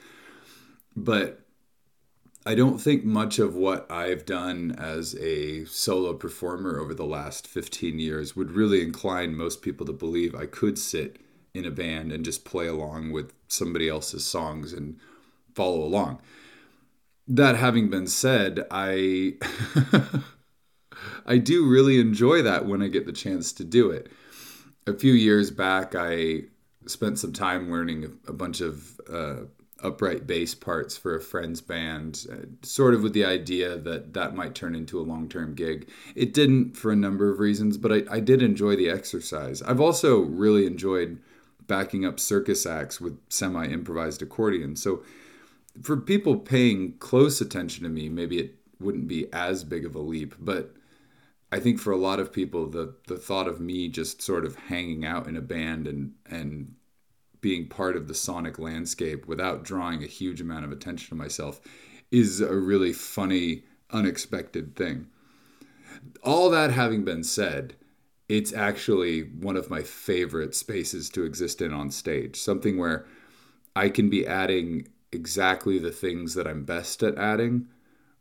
But 0.95 1.44
I 2.45 2.53
don't 2.53 2.77
think 2.77 3.03
much 3.03 3.39
of 3.39 3.55
what 3.55 3.89
I've 3.91 4.25
done 4.25 4.75
as 4.77 5.15
a 5.15 5.65
solo 5.65 6.13
performer 6.13 6.79
over 6.79 6.93
the 6.93 7.05
last 7.05 7.47
15 7.47 7.97
years 7.97 8.35
would 8.35 8.51
really 8.51 8.83
incline 8.83 9.35
most 9.35 9.61
people 9.61 9.85
to 9.87 9.93
believe 9.93 10.35
I 10.35 10.45
could 10.45 10.77
sit 10.77 11.17
in 11.55 11.65
a 11.65 11.71
band 11.71 12.11
and 12.11 12.23
just 12.23 12.45
play 12.45 12.67
along 12.67 13.11
with 13.11 13.33
somebody 13.47 13.89
else's 13.89 14.25
songs 14.25 14.73
and 14.73 14.99
follow 15.53 15.81
along 15.81 16.21
that 17.27 17.55
having 17.55 17.89
been 17.89 18.07
said, 18.07 18.65
I 18.69 19.35
I 21.25 21.37
do 21.37 21.67
really 21.67 21.99
enjoy 21.99 22.41
that 22.43 22.65
when 22.65 22.81
I 22.81 22.87
get 22.87 23.05
the 23.05 23.11
chance 23.11 23.51
to 23.53 23.63
do 23.63 23.89
it. 23.89 24.11
A 24.87 24.93
few 24.93 25.13
years 25.13 25.49
back, 25.51 25.95
I 25.95 26.43
spent 26.85 27.17
some 27.17 27.33
time 27.33 27.71
learning 27.71 28.19
a 28.27 28.33
bunch 28.33 28.61
of 28.61 28.99
uh, 29.11 29.35
upright 29.85 30.25
bass 30.25 30.55
parts 30.55 30.97
for 30.97 31.15
a 31.15 31.21
friend's 31.21 31.61
band, 31.61 32.25
uh, 32.31 32.35
sort 32.65 32.93
of 32.93 33.03
with 33.03 33.13
the 33.13 33.25
idea 33.25 33.77
that 33.77 34.13
that 34.13 34.35
might 34.35 34.55
turn 34.55 34.75
into 34.75 34.99
a 34.99 35.03
long 35.03 35.29
term 35.29 35.53
gig. 35.53 35.89
It 36.15 36.33
didn't 36.33 36.75
for 36.75 36.91
a 36.91 36.95
number 36.95 37.29
of 37.29 37.39
reasons, 37.39 37.77
but 37.77 37.91
I, 37.91 38.03
I 38.09 38.19
did 38.19 38.41
enjoy 38.41 38.75
the 38.75 38.89
exercise. 38.89 39.61
I've 39.61 39.81
also 39.81 40.19
really 40.19 40.65
enjoyed 40.65 41.19
backing 41.67 42.05
up 42.05 42.19
circus 42.19 42.65
acts 42.65 42.99
with 42.99 43.19
semi 43.29 43.65
improvised 43.67 44.21
accordion. 44.21 44.75
So 44.75 45.03
for 45.81 45.97
people 45.97 46.37
paying 46.37 46.93
close 46.99 47.41
attention 47.41 47.83
to 47.83 47.89
me, 47.89 48.09
maybe 48.09 48.39
it 48.39 48.55
wouldn't 48.79 49.07
be 49.07 49.31
as 49.33 49.63
big 49.63 49.85
of 49.85 49.95
a 49.95 49.99
leap, 49.99 50.35
but 50.39 50.75
I 51.51 51.59
think 51.59 51.79
for 51.79 51.91
a 51.91 51.97
lot 51.97 52.19
of 52.19 52.33
people, 52.33 52.67
the 52.67 52.95
the 53.07 53.17
thought 53.17 53.47
of 53.47 53.59
me 53.61 53.87
just 53.87 54.21
sort 54.21 54.45
of 54.45 54.55
hanging 54.55 55.05
out 55.05 55.27
in 55.27 55.37
a 55.37 55.41
band 55.41 55.87
and 55.87 56.13
and 56.29 56.75
being 57.45 57.67
part 57.67 57.95
of 57.95 58.07
the 58.07 58.13
sonic 58.15 58.57
landscape 58.57 59.27
without 59.27 59.63
drawing 59.63 60.01
a 60.01 60.07
huge 60.07 60.41
amount 60.41 60.65
of 60.65 60.71
attention 60.71 61.09
to 61.09 61.13
myself 61.13 61.61
is 62.09 62.41
a 62.41 62.55
really 62.55 62.91
funny, 62.91 63.61
unexpected 63.91 64.75
thing. 64.75 65.05
All 66.23 66.49
that 66.49 66.71
having 66.71 67.05
been 67.05 67.23
said, 67.23 67.75
it's 68.27 68.51
actually 68.51 69.25
one 69.25 69.57
of 69.57 69.69
my 69.69 69.83
favorite 69.83 70.55
spaces 70.55 71.07
to 71.11 71.23
exist 71.23 71.61
in 71.61 71.71
on 71.71 71.91
stage. 71.91 72.35
Something 72.35 72.79
where 72.79 73.05
I 73.75 73.89
can 73.89 74.09
be 74.09 74.25
adding 74.25 74.87
exactly 75.11 75.77
the 75.77 75.91
things 75.91 76.33
that 76.33 76.47
I'm 76.47 76.65
best 76.65 77.03
at 77.03 77.15
adding 77.15 77.67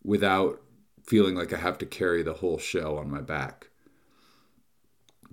without 0.02 0.60
feeling 1.02 1.34
like 1.34 1.54
I 1.54 1.56
have 1.56 1.78
to 1.78 1.86
carry 1.86 2.22
the 2.22 2.34
whole 2.34 2.58
show 2.58 2.98
on 2.98 3.10
my 3.10 3.22
back. 3.22 3.70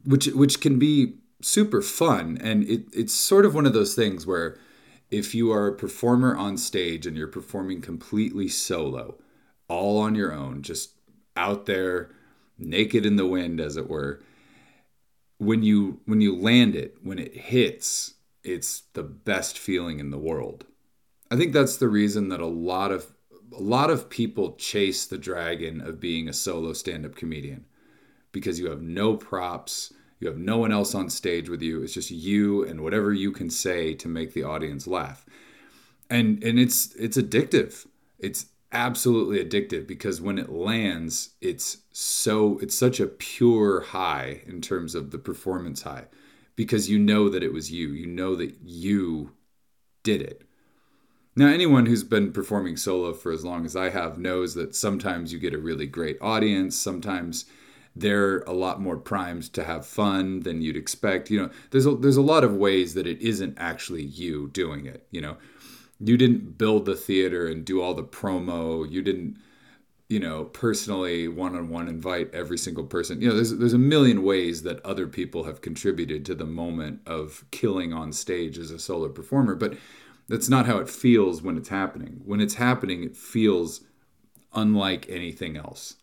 Which 0.05 0.27
which 0.27 0.61
can 0.61 0.79
be 0.79 1.17
super 1.45 1.81
fun 1.81 2.37
and 2.41 2.63
it, 2.63 2.85
it's 2.93 3.13
sort 3.13 3.45
of 3.45 3.55
one 3.55 3.65
of 3.65 3.73
those 3.73 3.95
things 3.95 4.25
where 4.25 4.57
if 5.09 5.35
you 5.35 5.51
are 5.51 5.67
a 5.67 5.75
performer 5.75 6.35
on 6.35 6.57
stage 6.57 7.05
and 7.05 7.17
you're 7.17 7.27
performing 7.27 7.81
completely 7.81 8.47
solo, 8.47 9.17
all 9.67 9.99
on 9.99 10.15
your 10.15 10.33
own, 10.33 10.61
just 10.61 10.91
out 11.35 11.65
there 11.65 12.09
naked 12.57 13.05
in 13.05 13.17
the 13.17 13.25
wind 13.25 13.59
as 13.59 13.75
it 13.75 13.89
were, 13.89 14.21
when 15.37 15.63
you 15.63 15.99
when 16.05 16.21
you 16.21 16.35
land 16.35 16.75
it, 16.75 16.97
when 17.03 17.19
it 17.19 17.35
hits, 17.35 18.13
it's 18.43 18.83
the 18.93 19.03
best 19.03 19.57
feeling 19.57 19.99
in 19.99 20.11
the 20.11 20.17
world. 20.17 20.65
I 21.29 21.35
think 21.35 21.51
that's 21.51 21.77
the 21.77 21.89
reason 21.89 22.29
that 22.29 22.39
a 22.39 22.45
lot 22.45 22.91
of 22.91 23.13
a 23.53 23.61
lot 23.61 23.89
of 23.89 24.09
people 24.09 24.53
chase 24.53 25.05
the 25.05 25.17
dragon 25.17 25.81
of 25.81 25.99
being 25.99 26.29
a 26.29 26.33
solo 26.33 26.71
stand-up 26.71 27.15
comedian 27.15 27.65
because 28.31 28.59
you 28.59 28.69
have 28.69 28.81
no 28.81 29.17
props, 29.17 29.93
you 30.21 30.27
have 30.27 30.37
no 30.37 30.57
one 30.57 30.71
else 30.71 30.95
on 30.95 31.09
stage 31.09 31.49
with 31.49 31.61
you. 31.61 31.83
It's 31.83 31.93
just 31.93 32.11
you 32.11 32.63
and 32.63 32.81
whatever 32.81 33.11
you 33.13 33.31
can 33.31 33.49
say 33.49 33.93
to 33.95 34.07
make 34.07 34.33
the 34.33 34.43
audience 34.43 34.87
laugh. 34.87 35.25
And 36.09 36.41
and 36.43 36.59
it's 36.59 36.95
it's 36.95 37.17
addictive. 37.17 37.85
It's 38.19 38.45
absolutely 38.71 39.43
addictive 39.43 39.85
because 39.85 40.21
when 40.21 40.37
it 40.37 40.49
lands, 40.49 41.31
it's 41.41 41.79
so 41.91 42.57
it's 42.59 42.77
such 42.77 42.99
a 42.99 43.07
pure 43.07 43.81
high 43.81 44.41
in 44.45 44.61
terms 44.61 44.95
of 44.95 45.11
the 45.11 45.19
performance 45.19 45.81
high 45.81 46.05
because 46.55 46.89
you 46.89 46.99
know 46.99 47.27
that 47.27 47.43
it 47.43 47.51
was 47.51 47.71
you. 47.71 47.89
You 47.89 48.07
know 48.07 48.35
that 48.35 48.55
you 48.61 49.33
did 50.03 50.21
it 50.21 50.47
now, 51.35 51.47
anyone 51.47 51.85
who's 51.85 52.03
been 52.03 52.33
performing 52.33 52.75
solo 52.75 53.13
for 53.13 53.31
as 53.31 53.45
long 53.45 53.65
as 53.65 53.75
I 53.75 53.89
have 53.89 54.17
knows 54.17 54.53
that 54.55 54.75
sometimes 54.75 55.31
you 55.31 55.39
get 55.39 55.53
a 55.53 55.59
really 55.59 55.87
great 55.87 56.17
audience. 56.19 56.75
Sometimes 56.75 57.45
they're 57.95 58.39
a 58.41 58.53
lot 58.53 58.81
more 58.81 58.97
primed 58.97 59.51
to 59.53 59.63
have 59.63 59.85
fun 59.85 60.41
than 60.41 60.61
you'd 60.61 60.77
expect. 60.77 61.29
You 61.29 61.41
know, 61.41 61.49
there's 61.71 61.85
a, 61.85 61.95
there's 61.95 62.17
a 62.17 62.21
lot 62.21 62.43
of 62.43 62.55
ways 62.55 62.93
that 62.93 63.07
it 63.07 63.21
isn't 63.21 63.57
actually 63.57 64.03
you 64.03 64.49
doing 64.53 64.85
it. 64.85 65.05
You 65.11 65.21
know, 65.21 65.37
you 65.99 66.17
didn't 66.17 66.57
build 66.57 66.85
the 66.85 66.95
theater 66.95 67.47
and 67.47 67.65
do 67.65 67.81
all 67.81 67.93
the 67.93 68.03
promo. 68.03 68.89
You 68.89 69.01
didn't, 69.01 69.37
you 70.07 70.19
know, 70.19 70.45
personally 70.45 71.27
one 71.27 71.55
on 71.55 71.69
one 71.69 71.87
invite 71.87 72.33
every 72.33 72.57
single 72.57 72.85
person. 72.85 73.21
You 73.21 73.29
know, 73.29 73.35
there's 73.35 73.57
there's 73.57 73.73
a 73.73 73.79
million 73.79 74.23
ways 74.23 74.63
that 74.63 74.83
other 74.85 75.07
people 75.07 75.43
have 75.43 75.61
contributed 75.61 76.25
to 76.25 76.35
the 76.35 76.45
moment 76.45 77.01
of 77.05 77.43
killing 77.51 77.93
on 77.93 78.13
stage 78.13 78.57
as 78.57 78.71
a 78.71 78.79
solo 78.79 79.09
performer, 79.09 79.55
but 79.55 79.75
that's 80.29 80.49
not 80.49 80.65
how 80.65 80.77
it 80.77 80.89
feels 80.89 81.41
when 81.41 81.57
it's 81.57 81.69
happening. 81.69 82.21
When 82.23 82.39
it's 82.39 82.53
happening, 82.53 83.03
it 83.03 83.17
feels 83.17 83.81
unlike 84.53 85.07
anything 85.09 85.57
else. 85.57 85.95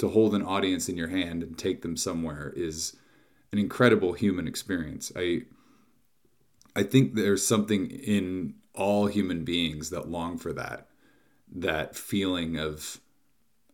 To 0.00 0.08
hold 0.08 0.34
an 0.34 0.42
audience 0.42 0.88
in 0.88 0.96
your 0.96 1.08
hand 1.08 1.42
and 1.42 1.56
take 1.56 1.82
them 1.82 1.96
somewhere 1.96 2.52
is 2.56 2.96
an 3.52 3.58
incredible 3.58 4.12
human 4.12 4.48
experience. 4.48 5.12
I 5.16 5.42
I 6.74 6.82
think 6.82 7.14
there's 7.14 7.46
something 7.46 7.90
in 7.90 8.54
all 8.74 9.06
human 9.06 9.44
beings 9.44 9.90
that 9.90 10.08
long 10.08 10.38
for 10.38 10.52
that 10.52 10.88
that 11.52 11.96
feeling 11.96 12.58
of 12.58 13.00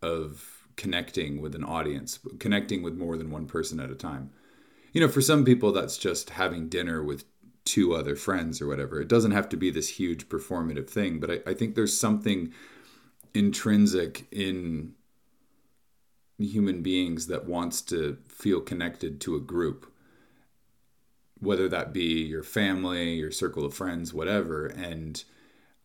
of 0.02 0.66
connecting 0.76 1.40
with 1.40 1.54
an 1.54 1.64
audience, 1.64 2.18
connecting 2.38 2.82
with 2.82 2.94
more 2.94 3.16
than 3.16 3.30
one 3.30 3.46
person 3.46 3.80
at 3.80 3.90
a 3.90 3.94
time. 3.94 4.30
You 4.92 5.00
know, 5.00 5.08
for 5.08 5.20
some 5.20 5.44
people 5.44 5.72
that's 5.72 5.96
just 5.96 6.30
having 6.30 6.68
dinner 6.68 7.02
with 7.02 7.24
two 7.66 7.94
other 7.94 8.16
friends 8.16 8.62
or 8.62 8.66
whatever. 8.66 9.00
It 9.00 9.08
doesn't 9.08 9.32
have 9.32 9.48
to 9.50 9.56
be 9.56 9.70
this 9.70 9.88
huge 9.88 10.28
performative 10.28 10.88
thing, 10.88 11.18
but 11.20 11.30
I, 11.30 11.50
I 11.50 11.54
think 11.54 11.74
there's 11.74 11.98
something 11.98 12.54
intrinsic 13.34 14.26
in 14.30 14.94
human 16.38 16.82
beings 16.82 17.26
that 17.26 17.46
wants 17.46 17.80
to 17.82 18.18
feel 18.28 18.60
connected 18.60 19.20
to 19.20 19.36
a 19.36 19.40
group 19.40 19.92
whether 21.38 21.68
that 21.68 21.92
be 21.92 22.22
your 22.22 22.42
family 22.42 23.14
your 23.14 23.30
circle 23.30 23.64
of 23.64 23.74
friends 23.74 24.12
whatever 24.12 24.66
and 24.66 25.24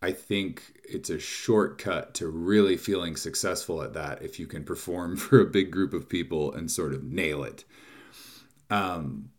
I 0.01 0.11
think 0.11 0.79
it's 0.83 1.11
a 1.11 1.19
shortcut 1.19 2.15
to 2.15 2.27
really 2.27 2.75
feeling 2.75 3.15
successful 3.15 3.83
at 3.83 3.93
that 3.93 4.23
if 4.23 4.39
you 4.39 4.47
can 4.47 4.63
perform 4.63 5.15
for 5.17 5.39
a 5.39 5.45
big 5.45 5.71
group 5.71 5.93
of 5.93 6.09
people 6.09 6.53
and 6.53 6.71
sort 6.71 6.93
of 6.93 7.03
nail 7.03 7.43
it. 7.43 7.63
Um, 8.69 9.29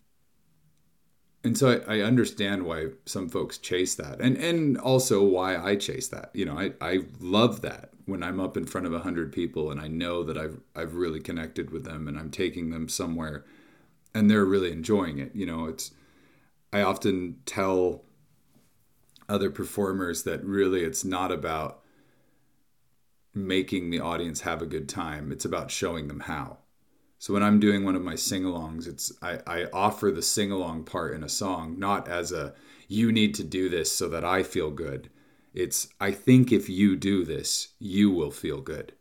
and 1.44 1.58
so 1.58 1.80
I, 1.86 1.96
I, 1.96 2.00
understand 2.00 2.64
why 2.64 2.88
some 3.04 3.28
folks 3.28 3.58
chase 3.58 3.94
that 3.96 4.20
and 4.20 4.36
and 4.36 4.78
also 4.78 5.22
why 5.24 5.56
i 5.56 5.76
chase 5.76 6.08
that. 6.08 6.30
You 6.34 6.44
know 6.44 6.58
i, 6.58 6.72
I 6.80 7.00
love 7.20 7.62
that 7.62 7.90
when 8.06 8.22
i'm 8.22 8.40
up 8.40 8.56
in 8.56 8.66
front 8.66 8.86
of 8.86 8.92
100 8.92 9.32
people 9.32 9.70
and 9.70 9.80
i 9.80 9.88
know 9.88 10.22
that 10.24 10.38
i've 10.38 10.60
i've 10.76 10.94
really 10.94 11.20
connected 11.20 11.70
with 11.70 11.84
them 11.84 12.08
and 12.08 12.18
i'm 12.18 12.30
taking 12.30 12.70
them 12.70 12.88
somewhere 12.88 13.44
and 14.14 14.30
they're 14.30 14.44
really 14.44 14.72
enjoying 14.72 15.18
it. 15.18 15.34
You 15.34 15.46
know 15.46 15.66
it's 15.66 15.92
i 16.72 16.82
often 16.82 17.36
tell 17.46 18.04
other 19.28 19.50
performers 19.50 20.24
that 20.24 20.44
really 20.44 20.82
it's 20.82 21.04
not 21.04 21.32
about 21.32 21.82
making 23.34 23.90
the 23.90 24.00
audience 24.00 24.42
have 24.42 24.60
a 24.60 24.66
good 24.66 24.88
time. 24.88 25.32
It's 25.32 25.44
about 25.44 25.70
showing 25.70 26.08
them 26.08 26.20
how 26.20 26.58
so 27.22 27.32
when 27.34 27.44
I'm 27.44 27.60
doing 27.60 27.84
one 27.84 27.94
of 27.94 28.02
my 28.02 28.16
sing-alongs, 28.16 28.88
it's 28.88 29.12
I, 29.22 29.38
I 29.46 29.66
offer 29.72 30.10
the 30.10 30.22
sing-along 30.22 30.82
part 30.82 31.14
in 31.14 31.22
a 31.22 31.28
song, 31.28 31.78
not 31.78 32.08
as 32.08 32.32
a 32.32 32.52
you 32.88 33.12
need 33.12 33.36
to 33.36 33.44
do 33.44 33.68
this 33.68 33.92
so 33.92 34.08
that 34.08 34.24
I 34.24 34.42
feel 34.42 34.72
good. 34.72 35.08
It's 35.54 35.86
I 36.00 36.10
think 36.10 36.50
if 36.50 36.68
you 36.68 36.96
do 36.96 37.24
this, 37.24 37.74
you 37.78 38.10
will 38.10 38.32
feel 38.32 38.60
good. 38.60 38.94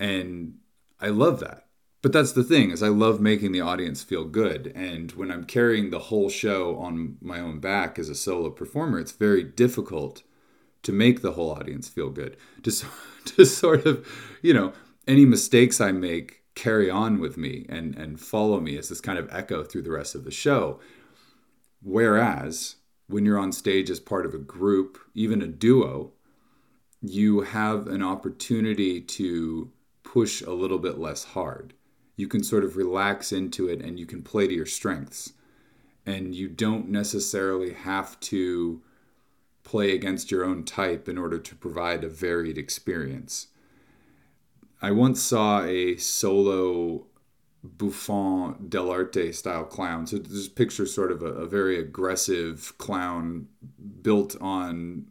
And 0.00 0.58
I 0.98 1.10
love 1.10 1.38
that. 1.38 1.66
But 2.02 2.12
that's 2.12 2.32
the 2.32 2.42
thing 2.42 2.72
is 2.72 2.82
I 2.82 2.88
love 2.88 3.20
making 3.20 3.52
the 3.52 3.60
audience 3.60 4.02
feel 4.02 4.24
good. 4.24 4.72
And 4.74 5.12
when 5.12 5.30
I'm 5.30 5.44
carrying 5.44 5.90
the 5.90 6.00
whole 6.00 6.28
show 6.28 6.76
on 6.78 7.18
my 7.20 7.38
own 7.38 7.60
back 7.60 8.00
as 8.00 8.08
a 8.08 8.16
solo 8.16 8.50
performer, 8.50 8.98
it's 8.98 9.12
very 9.12 9.44
difficult 9.44 10.24
to 10.82 10.90
make 10.90 11.22
the 11.22 11.32
whole 11.32 11.52
audience 11.52 11.88
feel 11.88 12.10
good. 12.10 12.36
To, 12.64 12.72
to 13.26 13.44
sort 13.44 13.86
of, 13.86 14.04
you 14.42 14.52
know, 14.52 14.72
any 15.06 15.24
mistakes 15.24 15.80
I 15.80 15.92
make 15.92 16.41
carry 16.54 16.90
on 16.90 17.18
with 17.20 17.36
me 17.36 17.66
and 17.68 17.94
and 17.96 18.20
follow 18.20 18.60
me 18.60 18.76
as 18.76 18.88
this 18.88 19.00
kind 19.00 19.18
of 19.18 19.28
echo 19.32 19.62
through 19.64 19.82
the 19.82 19.90
rest 19.90 20.14
of 20.14 20.24
the 20.24 20.30
show. 20.30 20.80
Whereas 21.82 22.76
when 23.08 23.24
you're 23.24 23.38
on 23.38 23.52
stage 23.52 23.90
as 23.90 24.00
part 24.00 24.26
of 24.26 24.34
a 24.34 24.38
group 24.38 24.98
even 25.14 25.42
a 25.42 25.46
duo 25.46 26.12
you 27.02 27.40
have 27.40 27.88
an 27.88 28.02
opportunity 28.02 29.00
to 29.00 29.70
push 30.04 30.40
a 30.42 30.52
little 30.52 30.78
bit 30.78 30.98
less 30.98 31.24
hard. 31.24 31.74
You 32.16 32.28
can 32.28 32.44
sort 32.44 32.64
of 32.64 32.76
relax 32.76 33.32
into 33.32 33.68
it 33.68 33.82
and 33.82 33.98
you 33.98 34.06
can 34.06 34.22
play 34.22 34.46
to 34.46 34.54
your 34.54 34.66
strengths. 34.66 35.32
And 36.06 36.34
you 36.34 36.48
don't 36.48 36.88
necessarily 36.88 37.72
have 37.72 38.18
to 38.20 38.82
play 39.64 39.94
against 39.94 40.30
your 40.30 40.44
own 40.44 40.64
type 40.64 41.08
in 41.08 41.18
order 41.18 41.38
to 41.38 41.54
provide 41.54 42.04
a 42.04 42.08
varied 42.08 42.58
experience 42.58 43.48
I 44.82 44.90
once 44.90 45.22
saw 45.22 45.62
a 45.62 45.96
solo 45.96 47.06
Bouffon 47.64 48.68
dell'arte 48.68 49.32
style 49.32 49.64
clown. 49.64 50.08
So 50.08 50.18
this 50.18 50.48
picture 50.48 50.84
sort 50.84 51.12
of 51.12 51.22
a, 51.22 51.26
a, 51.26 51.46
very 51.46 51.78
aggressive 51.78 52.76
clown 52.78 53.46
built 54.02 54.34
on 54.40 55.06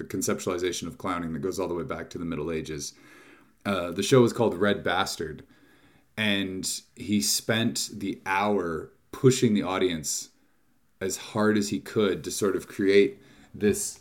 a 0.00 0.02
conceptualization 0.02 0.88
of 0.88 0.98
clowning 0.98 1.32
that 1.32 1.38
goes 1.38 1.60
all 1.60 1.68
the 1.68 1.74
way 1.74 1.84
back 1.84 2.10
to 2.10 2.18
the 2.18 2.24
Middle 2.24 2.50
Ages. 2.50 2.94
Uh, 3.64 3.92
the 3.92 4.02
show 4.02 4.20
was 4.20 4.32
called 4.32 4.56
Red 4.56 4.82
Bastard, 4.82 5.44
and 6.16 6.80
he 6.96 7.20
spent 7.20 7.90
the 7.92 8.20
hour 8.26 8.90
pushing 9.12 9.54
the 9.54 9.62
audience 9.62 10.30
as 11.00 11.16
hard 11.16 11.56
as 11.56 11.68
he 11.68 11.78
could 11.78 12.24
to 12.24 12.32
sort 12.32 12.56
of 12.56 12.66
create 12.66 13.20
this 13.54 14.00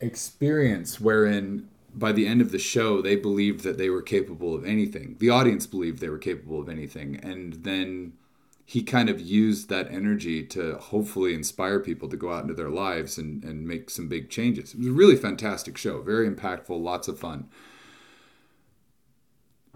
experience 0.00 1.00
wherein 1.00 1.68
by 1.94 2.12
the 2.12 2.26
end 2.26 2.40
of 2.40 2.52
the 2.52 2.58
show, 2.58 3.02
they 3.02 3.16
believed 3.16 3.62
that 3.64 3.78
they 3.78 3.90
were 3.90 4.02
capable 4.02 4.54
of 4.54 4.64
anything. 4.64 5.16
The 5.18 5.30
audience 5.30 5.66
believed 5.66 5.98
they 5.98 6.08
were 6.08 6.18
capable 6.18 6.60
of 6.60 6.68
anything. 6.68 7.16
And 7.16 7.54
then 7.64 8.14
he 8.64 8.82
kind 8.82 9.08
of 9.08 9.20
used 9.20 9.68
that 9.68 9.90
energy 9.90 10.44
to 10.44 10.76
hopefully 10.76 11.34
inspire 11.34 11.80
people 11.80 12.08
to 12.08 12.16
go 12.16 12.32
out 12.32 12.42
into 12.42 12.54
their 12.54 12.70
lives 12.70 13.18
and, 13.18 13.42
and 13.42 13.66
make 13.66 13.90
some 13.90 14.08
big 14.08 14.30
changes. 14.30 14.72
It 14.72 14.78
was 14.78 14.86
a 14.86 14.92
really 14.92 15.16
fantastic 15.16 15.76
show, 15.76 16.00
very 16.02 16.30
impactful, 16.30 16.80
lots 16.80 17.08
of 17.08 17.18
fun. 17.18 17.48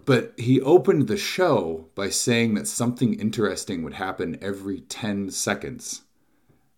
But 0.05 0.33
he 0.37 0.61
opened 0.61 1.07
the 1.07 1.17
show 1.17 1.89
by 1.95 2.09
saying 2.09 2.53
that 2.53 2.67
something 2.67 3.15
interesting 3.15 3.83
would 3.83 3.95
happen 3.95 4.37
every 4.39 4.81
10 4.81 5.31
seconds. 5.31 6.03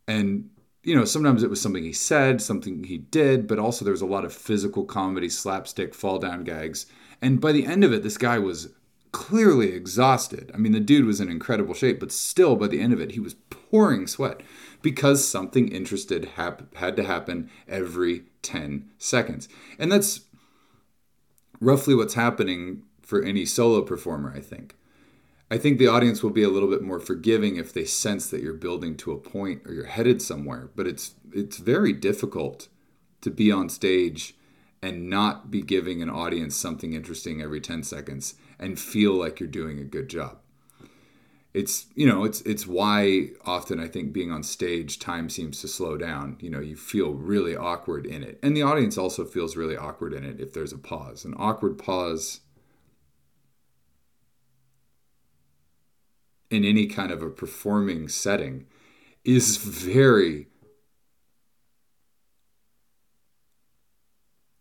And 0.08 0.50
you 0.88 0.96
know, 0.96 1.04
sometimes 1.04 1.44
it 1.44 1.50
was 1.50 1.60
something 1.60 1.84
he 1.84 1.92
said, 1.92 2.42
something 2.42 2.86
he 2.86 2.98
did, 2.98 3.46
but 3.46 3.60
also 3.60 3.84
there 3.84 3.92
was 3.92 4.02
a 4.02 4.06
lot 4.06 4.24
of 4.24 4.34
physical 4.34 4.86
comedy, 4.86 5.28
slapstick, 5.28 5.94
fall 5.94 6.18
down 6.18 6.46
gags. 6.46 6.86
And 7.22 7.42
by 7.42 7.52
the 7.52 7.66
end 7.66 7.84
of 7.84 7.92
it, 7.92 8.04
this 8.04 8.18
guy 8.18 8.40
was 8.40 8.70
clearly 9.12 9.74
exhausted. 9.74 10.50
I 10.54 10.58
mean, 10.58 10.72
the 10.72 10.80
dude 10.80 11.04
was 11.04 11.20
in 11.20 11.30
incredible 11.30 11.74
shape, 11.74 12.00
but 12.00 12.14
still, 12.14 12.56
by 12.56 12.68
the 12.68 12.80
end 12.80 12.94
of 12.94 13.02
it, 13.02 13.12
he 13.12 13.20
was 13.20 13.34
pouring 13.34 14.08
sweat 14.08 14.40
because 14.82 15.28
something 15.28 15.68
interested 15.68 16.24
hap- 16.36 16.74
had 16.76 16.96
to 16.96 17.04
happen 17.04 17.50
every 17.68 18.24
10 18.42 18.90
seconds. 18.98 19.50
And 19.78 19.92
that's 19.92 20.22
roughly 21.60 21.96
what's 21.96 22.14
happening 22.14 22.84
for 23.02 23.22
any 23.22 23.46
solo 23.46 23.82
performer, 23.82 24.34
I 24.34 24.40
think. 24.40 24.74
I 25.50 25.58
think 25.58 25.78
the 25.78 25.88
audience 25.88 26.22
will 26.22 26.32
be 26.32 26.44
a 26.44 26.50
little 26.50 26.70
bit 26.70 26.82
more 26.82 27.00
forgiving 27.00 27.56
if 27.56 27.72
they 27.72 27.86
sense 27.86 28.30
that 28.30 28.42
you're 28.42 28.54
building 28.54 28.98
to 28.98 29.14
a 29.14 29.18
point 29.18 29.62
or 29.66 29.74
you're 29.74 29.86
headed 29.86 30.22
somewhere. 30.22 30.70
But 30.76 30.88
it's 30.88 31.16
it's 31.32 31.58
very 31.58 31.94
difficult 31.94 32.68
to 33.22 33.30
be 33.30 33.52
on 33.52 33.70
stage 33.70 34.36
and 34.82 35.10
not 35.10 35.50
be 35.50 35.62
giving 35.62 36.02
an 36.02 36.10
audience 36.10 36.56
something 36.56 36.94
interesting 36.94 37.42
every 37.42 37.60
10 37.60 37.84
seconds 37.84 38.36
and 38.60 38.80
feel 38.80 39.14
like 39.14 39.40
you're 39.40 39.50
doing 39.50 39.80
a 39.80 39.84
good 39.84 40.10
job. 40.10 40.38
It's 41.54 41.88
you 41.96 42.06
know 42.06 42.26
it's 42.26 42.42
it's 42.42 42.68
why 42.68 43.30
often 43.46 43.80
I 43.80 43.88
think 43.88 44.14
being 44.14 44.32
on 44.32 44.44
stage 44.44 45.00
time 45.00 45.30
seems 45.30 45.62
to 45.62 45.68
slow 45.68 45.98
down. 45.98 46.38
You 46.42 46.50
know 46.50 46.60
you 46.60 46.76
feel 46.76 47.14
really 47.14 47.56
awkward 47.56 48.06
in 48.06 48.22
it, 48.22 48.38
and 48.44 48.56
the 48.56 48.64
audience 48.64 48.98
also 48.98 49.24
feels 49.24 49.56
really 49.56 49.78
awkward 49.78 50.14
in 50.14 50.26
it 50.26 50.42
if 50.42 50.54
there's 50.54 50.74
a 50.74 50.78
pause. 50.78 51.24
An 51.24 51.34
awkward 51.38 51.78
pause 51.80 52.42
in 56.50 56.64
any 56.64 56.88
kind 56.88 57.12
of 57.12 57.22
a 57.22 57.30
performing 57.30 58.08
setting 58.08 58.66
is 59.24 59.58
very 59.58 60.48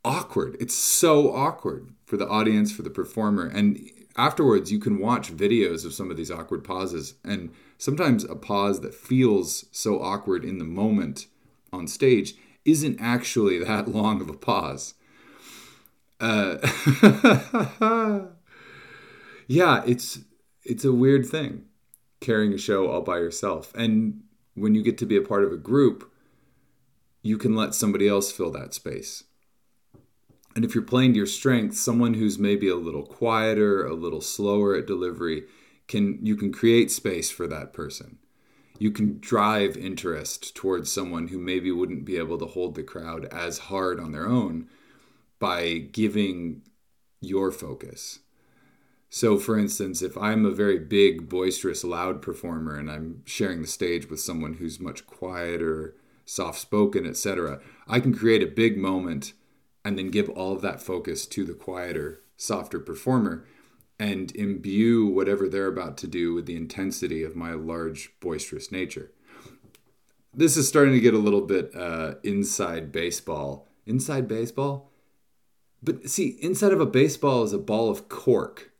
awkward. 0.04 0.56
It's 0.60 0.74
so 0.74 1.34
awkward 1.34 1.90
for 2.04 2.16
the 2.16 2.28
audience, 2.28 2.72
for 2.72 2.82
the 2.82 2.90
performer. 2.90 3.46
And 3.46 3.78
afterwards, 4.16 4.72
you 4.72 4.78
can 4.78 4.98
watch 4.98 5.34
videos 5.34 5.84
of 5.84 5.92
some 5.92 6.10
of 6.10 6.16
these 6.16 6.30
awkward 6.30 6.64
pauses. 6.64 7.14
And 7.24 7.52
sometimes 7.78 8.24
a 8.24 8.36
pause 8.36 8.80
that 8.80 8.94
feels 8.94 9.66
so 9.72 10.00
awkward 10.00 10.44
in 10.44 10.58
the 10.58 10.64
moment 10.64 11.26
on 11.72 11.86
stage 11.86 12.34
isn't 12.64 12.98
actually 13.00 13.58
that 13.64 13.88
long 13.88 14.20
of 14.20 14.28
a 14.28 14.36
pause. 14.36 14.94
Uh, 16.18 16.56
yeah, 19.46 19.82
it's 19.86 20.20
it's 20.64 20.84
a 20.84 20.92
weird 20.92 21.26
thing 21.26 21.66
carrying 22.20 22.52
a 22.52 22.58
show 22.58 22.88
all 22.88 23.02
by 23.02 23.18
yourself. 23.18 23.74
And 23.74 24.22
when 24.54 24.74
you 24.74 24.82
get 24.82 24.98
to 24.98 25.06
be 25.06 25.16
a 25.16 25.22
part 25.22 25.44
of 25.44 25.52
a 25.52 25.56
group, 25.56 26.10
you 27.22 27.38
can 27.38 27.54
let 27.54 27.74
somebody 27.74 28.08
else 28.08 28.32
fill 28.32 28.50
that 28.52 28.74
space. 28.74 29.24
And 30.54 30.64
if 30.64 30.74
you're 30.74 30.84
playing 30.84 31.12
to 31.12 31.18
your 31.18 31.26
strengths, 31.26 31.80
someone 31.80 32.14
who's 32.14 32.38
maybe 32.38 32.68
a 32.68 32.76
little 32.76 33.04
quieter, 33.04 33.84
a 33.84 33.94
little 33.94 34.22
slower 34.22 34.74
at 34.74 34.86
delivery, 34.86 35.44
can 35.86 36.18
you 36.22 36.34
can 36.34 36.52
create 36.52 36.90
space 36.90 37.30
for 37.30 37.46
that 37.46 37.72
person. 37.72 38.18
You 38.78 38.90
can 38.90 39.18
drive 39.20 39.76
interest 39.76 40.54
towards 40.54 40.90
someone 40.90 41.28
who 41.28 41.38
maybe 41.38 41.70
wouldn't 41.70 42.04
be 42.04 42.16
able 42.16 42.38
to 42.38 42.46
hold 42.46 42.74
the 42.74 42.82
crowd 42.82 43.26
as 43.26 43.58
hard 43.58 44.00
on 44.00 44.12
their 44.12 44.26
own 44.26 44.68
by 45.38 45.78
giving 45.78 46.62
your 47.20 47.50
focus. 47.50 48.20
So, 49.16 49.38
for 49.38 49.58
instance, 49.58 50.02
if 50.02 50.14
I'm 50.18 50.44
a 50.44 50.50
very 50.50 50.78
big, 50.78 51.26
boisterous, 51.26 51.82
loud 51.84 52.20
performer 52.20 52.76
and 52.76 52.90
I'm 52.90 53.22
sharing 53.24 53.62
the 53.62 53.66
stage 53.66 54.10
with 54.10 54.20
someone 54.20 54.58
who's 54.58 54.78
much 54.78 55.06
quieter, 55.06 55.96
soft 56.26 56.58
spoken, 56.58 57.06
etc., 57.06 57.60
I 57.88 57.98
can 58.00 58.14
create 58.14 58.42
a 58.42 58.46
big 58.46 58.76
moment 58.76 59.32
and 59.82 59.96
then 59.96 60.10
give 60.10 60.28
all 60.28 60.52
of 60.52 60.60
that 60.60 60.82
focus 60.82 61.24
to 61.28 61.46
the 61.46 61.54
quieter, 61.54 62.20
softer 62.36 62.78
performer 62.78 63.46
and 63.98 64.36
imbue 64.36 65.06
whatever 65.06 65.48
they're 65.48 65.66
about 65.66 65.96
to 65.96 66.06
do 66.06 66.34
with 66.34 66.44
the 66.44 66.56
intensity 66.56 67.22
of 67.22 67.34
my 67.34 67.52
large, 67.52 68.12
boisterous 68.20 68.70
nature. 68.70 69.12
This 70.34 70.58
is 70.58 70.68
starting 70.68 70.92
to 70.92 71.00
get 71.00 71.14
a 71.14 71.18
little 71.18 71.40
bit 71.40 71.74
uh, 71.74 72.16
inside 72.22 72.92
baseball. 72.92 73.66
Inside 73.86 74.28
baseball? 74.28 74.90
But 75.82 76.10
see, 76.10 76.36
inside 76.42 76.74
of 76.74 76.82
a 76.82 76.84
baseball 76.84 77.44
is 77.44 77.54
a 77.54 77.58
ball 77.58 77.88
of 77.88 78.10
cork 78.10 78.72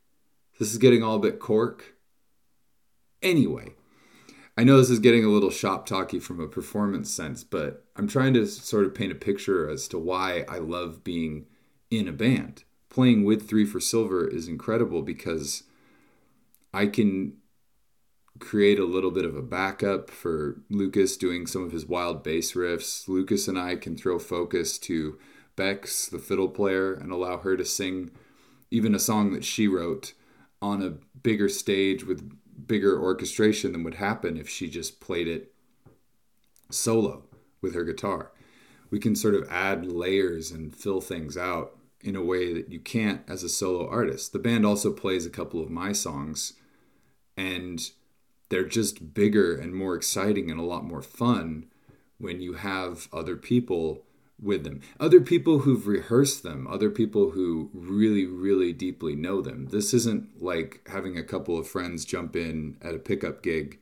this 0.59 0.73
is 0.73 0.79
getting 0.79 1.03
all 1.03 1.17
a 1.17 1.21
bit 1.21 1.39
cork. 1.39 1.95
Anyway, 3.23 3.75
I 4.57 4.65
know 4.65 4.79
this 4.79 4.91
is 4.91 4.99
getting 4.99 5.25
a 5.25 5.29
little 5.29 5.51
shop 5.51 5.87
talky 5.87 6.19
from 6.19 6.41
a 6.41 6.49
performance 6.49 7.11
sense, 7.11 7.45
but 7.45 7.85
I'm 7.97 8.09
trying 8.09 8.35
to 8.35 8.47
sort 8.47 8.85
of 8.85 8.95
paint 8.95 9.13
a 9.13 9.17
picture 9.17 9.69
as 9.69 9.89
to 9.89 9.99
why 9.99 10.45
I 10.49 10.59
love 10.59 11.05
being 11.05 11.47
in 11.91 12.09
a 12.09 12.13
band. 12.13 12.65
Playing 12.89 13.25
with 13.25 13.49
Three 13.49 13.67
for 13.67 13.81
Silver 13.81 14.27
is 14.27 14.49
incredible 14.49 15.03
because 15.03 15.65
I 16.73 16.87
can 16.87 17.35
create 18.39 18.79
a 18.79 18.85
little 18.85 19.11
bit 19.11 19.25
of 19.25 19.37
a 19.37 19.43
backup 19.43 20.11
for 20.11 20.61
Lucas 20.71 21.17
doing 21.17 21.47
some 21.47 21.63
of 21.63 21.73
his 21.73 21.87
wild 21.87 22.23
bass 22.23 22.53
riffs. 22.53 23.09
Lucas 23.09 23.49
and 23.49 23.59
I 23.59 23.77
can 23.77 23.97
throw 23.97 24.19
focus 24.19 24.79
to 24.81 25.19
Bex, 25.57 26.07
the 26.07 26.19
fiddle 26.19 26.49
player, 26.49 26.93
and 26.93 27.11
allow 27.11 27.39
her 27.39 27.57
to 27.57 27.65
sing 27.65 28.11
even 28.71 28.95
a 28.95 28.99
song 28.99 29.33
that 29.33 29.45
she 29.45 29.67
wrote 29.67 30.13
on 30.63 30.83
a 30.83 31.19
bigger 31.23 31.49
stage 31.49 32.05
with 32.05 32.31
bigger 32.67 33.01
orchestration 33.01 33.73
than 33.73 33.85
would 33.85 33.95
happen 33.95 34.37
if 34.37 34.49
she 34.49 34.69
just 34.69 35.01
played 35.01 35.29
it 35.29 35.53
solo 36.71 37.25
with 37.61 37.75
her 37.75 37.85
guitar. 37.85 38.33
We 38.91 38.99
can 38.99 39.17
sort 39.17 39.35
of 39.35 39.49
add 39.51 39.87
layers 39.87 40.51
and 40.51 40.75
fill 40.75 41.01
things 41.01 41.37
out 41.37 41.77
in 42.01 42.17
a 42.17 42.25
way 42.25 42.53
that 42.53 42.71
you 42.71 42.79
can't 42.79 43.23
as 43.29 43.43
a 43.43 43.49
solo 43.49 43.89
artist. 43.89 44.33
The 44.33 44.39
band 44.39 44.65
also 44.65 44.93
plays 44.93 45.27
a 45.27 45.31
couple 45.31 45.61
of 45.61 45.71
my 45.71 45.93
songs 45.93 46.55
and 47.37 47.91
they're 48.49 48.65
just 48.65 49.13
bigger 49.13 49.57
and 49.57 49.75
more 49.75 49.97
exciting 49.97 50.51
and 50.51 50.61
a 50.61 50.65
lot 50.65 50.85
more 50.85 51.03
fun 51.03 51.67
when 52.19 52.41
you 52.41 52.55
have 52.55 53.09
other 53.13 53.37
people 53.37 54.06
with 54.41 54.65
them. 54.65 54.81
Other 55.01 55.21
people 55.21 55.61
who've 55.61 55.87
rehearsed 55.87 56.43
them, 56.43 56.67
other 56.67 56.91
people 56.91 57.31
who 57.31 57.71
really, 57.73 58.27
really 58.27 58.73
deeply 58.73 59.17
know 59.17 59.41
them. 59.41 59.69
This 59.71 59.95
isn't 59.95 60.43
like 60.43 60.87
having 60.93 61.17
a 61.17 61.25
couple 61.25 61.59
of 61.59 61.69
friends 61.69 62.05
jump 62.05 62.37
in 62.37 62.77
at 62.83 62.95
a 62.95 62.99
pickup 62.99 63.43
gig 63.43 63.79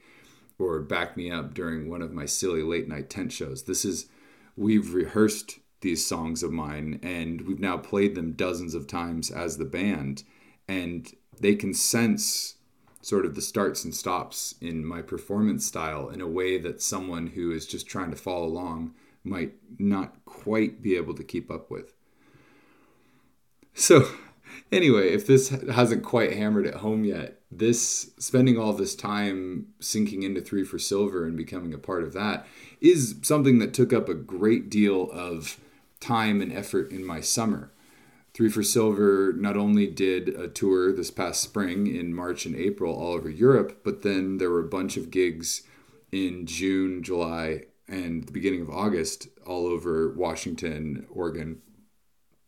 or 0.59 0.81
back 0.81 1.17
me 1.17 1.31
up 1.31 1.55
during 1.55 1.90
one 1.90 2.03
of 2.03 2.12
my 2.12 2.27
silly 2.27 2.62
late 2.62 2.88
night 2.88 3.11
tent 3.11 3.33
shows. 3.33 3.64
This 3.64 3.85
is, 3.85 4.07
we've 4.57 4.95
rehearsed 4.95 5.59
these 5.81 6.07
songs 6.07 6.43
of 6.43 6.53
mine 6.53 7.01
and 7.03 7.43
we've 7.43 7.61
now 7.61 7.77
played 7.77 8.14
them 8.14 8.33
dozens 8.33 8.75
of 8.75 8.87
times 8.87 9.31
as 9.31 9.59
the 9.59 9.64
band 9.64 10.23
and 10.69 11.14
they 11.40 11.55
can 11.55 11.75
sense 11.75 12.55
sort 13.03 13.27
of 13.27 13.35
the 13.35 13.43
starts 13.43 13.85
and 13.85 13.95
stops 13.95 14.55
in 14.62 14.85
my 14.85 15.03
performance 15.03 15.67
style 15.67 16.09
in 16.09 16.23
a 16.23 16.27
way 16.27 16.57
that 16.57 16.81
someone 16.81 17.27
who 17.27 17.53
is 17.53 17.67
just 17.67 17.87
trying 17.87 18.11
to 18.11 18.17
follow 18.17 18.47
along 18.47 18.95
might 19.25 19.55
not 19.79 20.25
quite 20.25 20.83
be 20.83 20.97
able 20.97 21.15
to 21.15 21.25
keep 21.25 21.51
up 21.51 21.71
with. 21.71 21.95
So, 23.73 24.09
anyway, 24.71 25.13
if 25.13 25.27
this 25.27 25.49
hasn't 25.49 26.05
quite 26.05 26.35
hammered 26.35 26.67
it 26.67 26.75
home 26.75 27.05
yet, 27.05 27.41
this 27.51 28.13
spending 28.19 28.59
all 28.59 28.73
this 28.73 28.95
time 28.95 29.69
sinking 29.81 30.23
into 30.23 30.41
Three 30.41 30.65
for 30.65 30.79
Silver 30.79 31.25
and 31.25 31.37
becoming 31.37 31.73
a 31.73 31.79
part 31.79 32.03
of 32.03 32.13
that 32.13 32.47
is 32.81 33.17
something 33.23 33.59
that 33.59 33.75
took 33.75 33.93
up 33.93 34.09
a 34.09 34.15
great 34.15 34.71
deal 34.71 35.11
of 35.11 35.59
time 36.01 36.41
and 36.41 36.53
effort 36.53 36.91
in 36.91 37.05
my 37.05 37.21
summer. 37.21 37.73
Three 38.35 38.49
for 38.49 38.65
Silver 38.65 39.33
not 39.37 39.57
only 39.57 39.87
did 39.87 40.29
a 40.29 40.49
tour 40.49 40.93
this 40.93 41.11
past 41.11 41.41
spring 41.41 41.87
in 41.87 42.13
March 42.13 42.47
and 42.47 42.57
April 42.57 42.93
all 42.93 43.13
over 43.13 43.31
Europe, 43.31 43.81
but 43.85 44.03
then 44.03 44.39
there 44.39 44.51
were 44.51 44.65
a 44.65 44.69
bunch 44.69 44.97
of 44.97 45.11
gigs 45.11 45.63
in 46.11 46.45
June, 46.45 47.03
July, 47.03 47.63
and 47.88 48.25
the 48.25 48.33
beginning 48.33 48.62
of 48.62 48.70
August 48.70 49.29
all 49.47 49.66
over 49.66 50.12
Washington, 50.14 51.07
Oregon, 51.11 51.61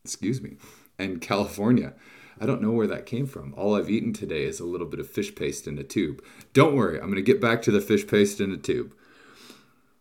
excuse 0.04 0.40
me, 0.40 0.56
and 0.98 1.20
California. 1.20 1.94
I 2.40 2.46
don't 2.46 2.60
know 2.62 2.70
where 2.70 2.86
that 2.86 3.06
came 3.06 3.26
from. 3.26 3.54
All 3.56 3.74
I've 3.74 3.90
eaten 3.90 4.12
today 4.12 4.44
is 4.44 4.60
a 4.60 4.66
little 4.66 4.86
bit 4.86 5.00
of 5.00 5.10
fish 5.10 5.34
paste 5.34 5.66
in 5.66 5.78
a 5.78 5.82
tube. 5.82 6.22
Don't 6.52 6.76
worry, 6.76 6.98
I'm 6.98 7.06
going 7.06 7.16
to 7.16 7.22
get 7.22 7.40
back 7.40 7.62
to 7.62 7.70
the 7.70 7.80
fish 7.80 8.06
paste 8.06 8.40
in 8.40 8.52
a 8.52 8.56
tube. 8.56 8.94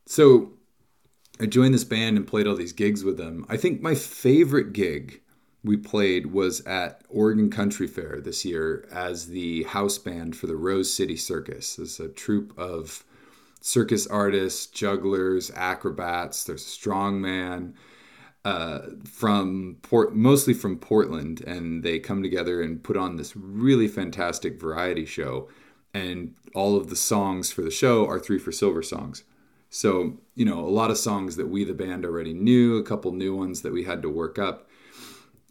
So 0.05 0.51
I 1.39 1.45
joined 1.45 1.73
this 1.73 1.83
band 1.83 2.17
and 2.17 2.27
played 2.27 2.47
all 2.47 2.55
these 2.55 2.73
gigs 2.73 3.03
with 3.03 3.17
them. 3.17 3.45
I 3.49 3.57
think 3.57 3.81
my 3.81 3.95
favorite 3.95 4.73
gig 4.73 5.21
we 5.63 5.77
played 5.77 6.27
was 6.27 6.61
at 6.65 7.01
Oregon 7.09 7.49
Country 7.49 7.87
Fair 7.87 8.19
this 8.21 8.45
year 8.45 8.87
as 8.91 9.27
the 9.27 9.63
house 9.63 9.97
band 9.97 10.35
for 10.35 10.47
the 10.47 10.57
Rose 10.57 10.93
City 10.93 11.15
Circus. 11.15 11.79
It's 11.79 11.99
a 11.99 12.09
troupe 12.09 12.53
of 12.57 13.04
circus 13.65 14.05
artists, 14.05 14.67
jugglers, 14.67 15.49
acrobats. 15.55 16.43
There's 16.43 16.61
a 16.61 16.69
strongman 16.69 17.73
uh, 18.45 18.81
from 19.05 19.77
Port, 19.81 20.15
mostly 20.15 20.53
from 20.53 20.77
Portland, 20.77 21.41
and 21.41 21.81
they 21.81 21.97
come 21.97 22.21
together 22.21 22.61
and 22.61 22.83
put 22.83 22.95
on 22.95 23.15
this 23.15 23.35
really 23.35 23.87
fantastic 23.87 24.61
variety 24.61 25.03
show. 25.03 25.49
And 25.95 26.35
all 26.53 26.77
of 26.77 26.91
the 26.91 26.95
songs 26.95 27.51
for 27.51 27.63
the 27.63 27.71
show 27.71 28.05
are 28.07 28.19
three 28.19 28.37
for 28.37 28.51
silver 28.51 28.83
songs. 28.83 29.23
So, 29.71 30.19
you 30.35 30.45
know, 30.45 30.59
a 30.59 30.69
lot 30.69 30.91
of 30.91 30.97
songs 30.99 31.35
that 31.37 31.47
we, 31.47 31.63
the 31.63 31.73
band, 31.73 32.05
already 32.05 32.33
knew, 32.33 32.77
a 32.77 32.83
couple 32.83 33.13
new 33.13 33.35
ones 33.35 33.63
that 33.63 33.73
we 33.73 33.83
had 33.83 34.03
to 34.03 34.09
work 34.09 34.37
up. 34.37 34.69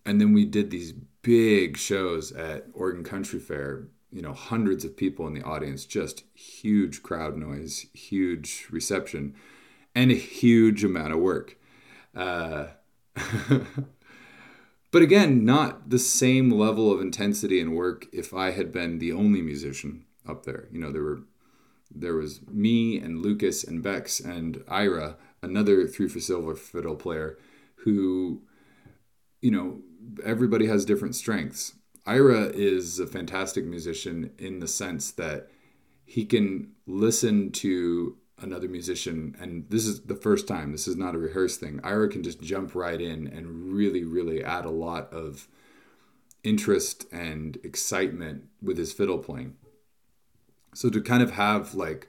And 0.06 0.20
then 0.20 0.32
we 0.32 0.44
did 0.44 0.70
these 0.70 0.92
big 1.22 1.76
shows 1.76 2.30
at 2.30 2.66
Oregon 2.74 3.02
Country 3.02 3.40
Fair 3.40 3.88
you 4.14 4.22
know 4.22 4.32
hundreds 4.32 4.84
of 4.84 4.96
people 4.96 5.26
in 5.26 5.34
the 5.34 5.42
audience 5.42 5.84
just 5.84 6.22
huge 6.32 7.02
crowd 7.02 7.36
noise 7.36 7.86
huge 7.92 8.68
reception 8.70 9.34
and 9.94 10.10
a 10.10 10.14
huge 10.14 10.82
amount 10.82 11.12
of 11.12 11.20
work. 11.20 11.56
Uh, 12.16 12.66
but 14.90 15.02
again 15.02 15.44
not 15.44 15.90
the 15.90 15.98
same 15.98 16.50
level 16.50 16.92
of 16.92 17.00
intensity 17.00 17.60
and 17.60 17.76
work 17.76 18.06
if 18.12 18.34
i 18.34 18.50
had 18.50 18.72
been 18.72 18.98
the 18.98 19.12
only 19.12 19.42
musician 19.42 20.04
up 20.28 20.44
there. 20.46 20.68
You 20.72 20.80
know 20.80 20.92
there 20.92 21.02
were 21.02 21.20
there 21.92 22.14
was 22.14 22.40
me 22.48 22.98
and 22.98 23.20
lucas 23.20 23.64
and 23.64 23.82
bex 23.82 24.20
and 24.20 24.62
ira 24.68 25.16
another 25.42 25.86
three 25.86 26.08
for 26.08 26.20
silver 26.20 26.54
fiddle 26.54 26.96
player 26.96 27.36
who 27.84 28.42
you 29.40 29.50
know 29.50 29.80
everybody 30.24 30.66
has 30.66 30.84
different 30.84 31.14
strengths 31.14 31.74
Ira 32.06 32.50
is 32.54 32.98
a 32.98 33.06
fantastic 33.06 33.64
musician 33.64 34.30
in 34.38 34.60
the 34.60 34.68
sense 34.68 35.10
that 35.12 35.48
he 36.04 36.24
can 36.24 36.72
listen 36.86 37.50
to 37.50 38.18
another 38.38 38.68
musician 38.68 39.34
and 39.40 39.64
this 39.70 39.86
is 39.86 40.02
the 40.02 40.16
first 40.16 40.46
time 40.48 40.72
this 40.72 40.88
is 40.88 40.96
not 40.96 41.14
a 41.14 41.18
rehearsed 41.18 41.60
thing. 41.60 41.80
Ira 41.82 42.08
can 42.08 42.22
just 42.22 42.42
jump 42.42 42.74
right 42.74 43.00
in 43.00 43.26
and 43.28 43.72
really 43.72 44.04
really 44.04 44.44
add 44.44 44.64
a 44.64 44.70
lot 44.70 45.12
of 45.12 45.48
interest 46.42 47.06
and 47.10 47.56
excitement 47.64 48.44
with 48.60 48.76
his 48.76 48.92
fiddle 48.92 49.18
playing. 49.18 49.54
So 50.74 50.90
to 50.90 51.00
kind 51.00 51.22
of 51.22 51.32
have 51.32 51.74
like 51.74 52.08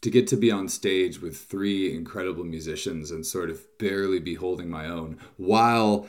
to 0.00 0.10
get 0.10 0.26
to 0.28 0.36
be 0.36 0.50
on 0.50 0.68
stage 0.68 1.20
with 1.20 1.36
three 1.36 1.94
incredible 1.94 2.44
musicians 2.44 3.10
and 3.10 3.24
sort 3.24 3.50
of 3.50 3.66
barely 3.78 4.20
be 4.20 4.34
holding 4.34 4.70
my 4.70 4.86
own 4.86 5.18
while 5.36 6.06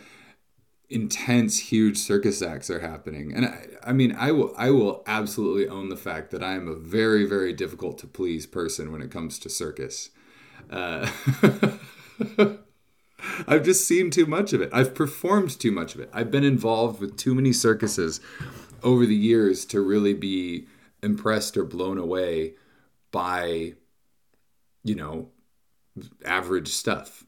intense 0.90 1.60
huge 1.60 1.98
circus 1.98 2.42
acts 2.42 2.70
are 2.70 2.80
happening. 2.80 3.34
And 3.34 3.46
I, 3.46 3.68
I 3.84 3.94
mean 3.94 4.16
i 4.18 4.32
will 4.32 4.54
i 4.58 4.70
will 4.70 5.04
absolutely 5.08 5.68
own 5.68 5.90
the 5.90 5.98
fact 5.98 6.32
that 6.32 6.44
i 6.44 6.54
am 6.54 6.68
a 6.68 6.76
very 6.76 7.26
very 7.26 7.54
difficult 7.54 7.98
to 8.00 8.08
please 8.08 8.46
person 8.46 8.92
when 8.92 9.02
it 9.02 9.12
comes 9.12 9.40
to 9.40 9.50
circus. 9.50 10.10
Uh, 10.70 11.10
i've 13.48 13.64
just 13.64 13.88
seen 13.88 14.10
too 14.10 14.26
much 14.26 14.54
of 14.54 14.62
it. 14.62 14.70
I've 14.72 14.96
performed 14.96 15.60
too 15.60 15.72
much 15.72 15.96
of 15.96 16.02
it. 16.02 16.10
I've 16.14 16.32
been 16.32 16.44
involved 16.44 17.02
with 17.02 17.18
too 17.18 17.36
many 17.36 17.54
circuses 17.54 18.20
over 18.84 19.06
the 19.06 19.16
years 19.16 19.66
to 19.66 19.82
really 19.82 20.14
be 20.14 20.68
impressed 21.02 21.58
or 21.58 21.66
blown 21.66 21.98
away 21.98 22.54
by 23.12 23.74
you 24.84 24.96
know 24.96 25.30
average 26.26 26.70
stuff 26.70 27.25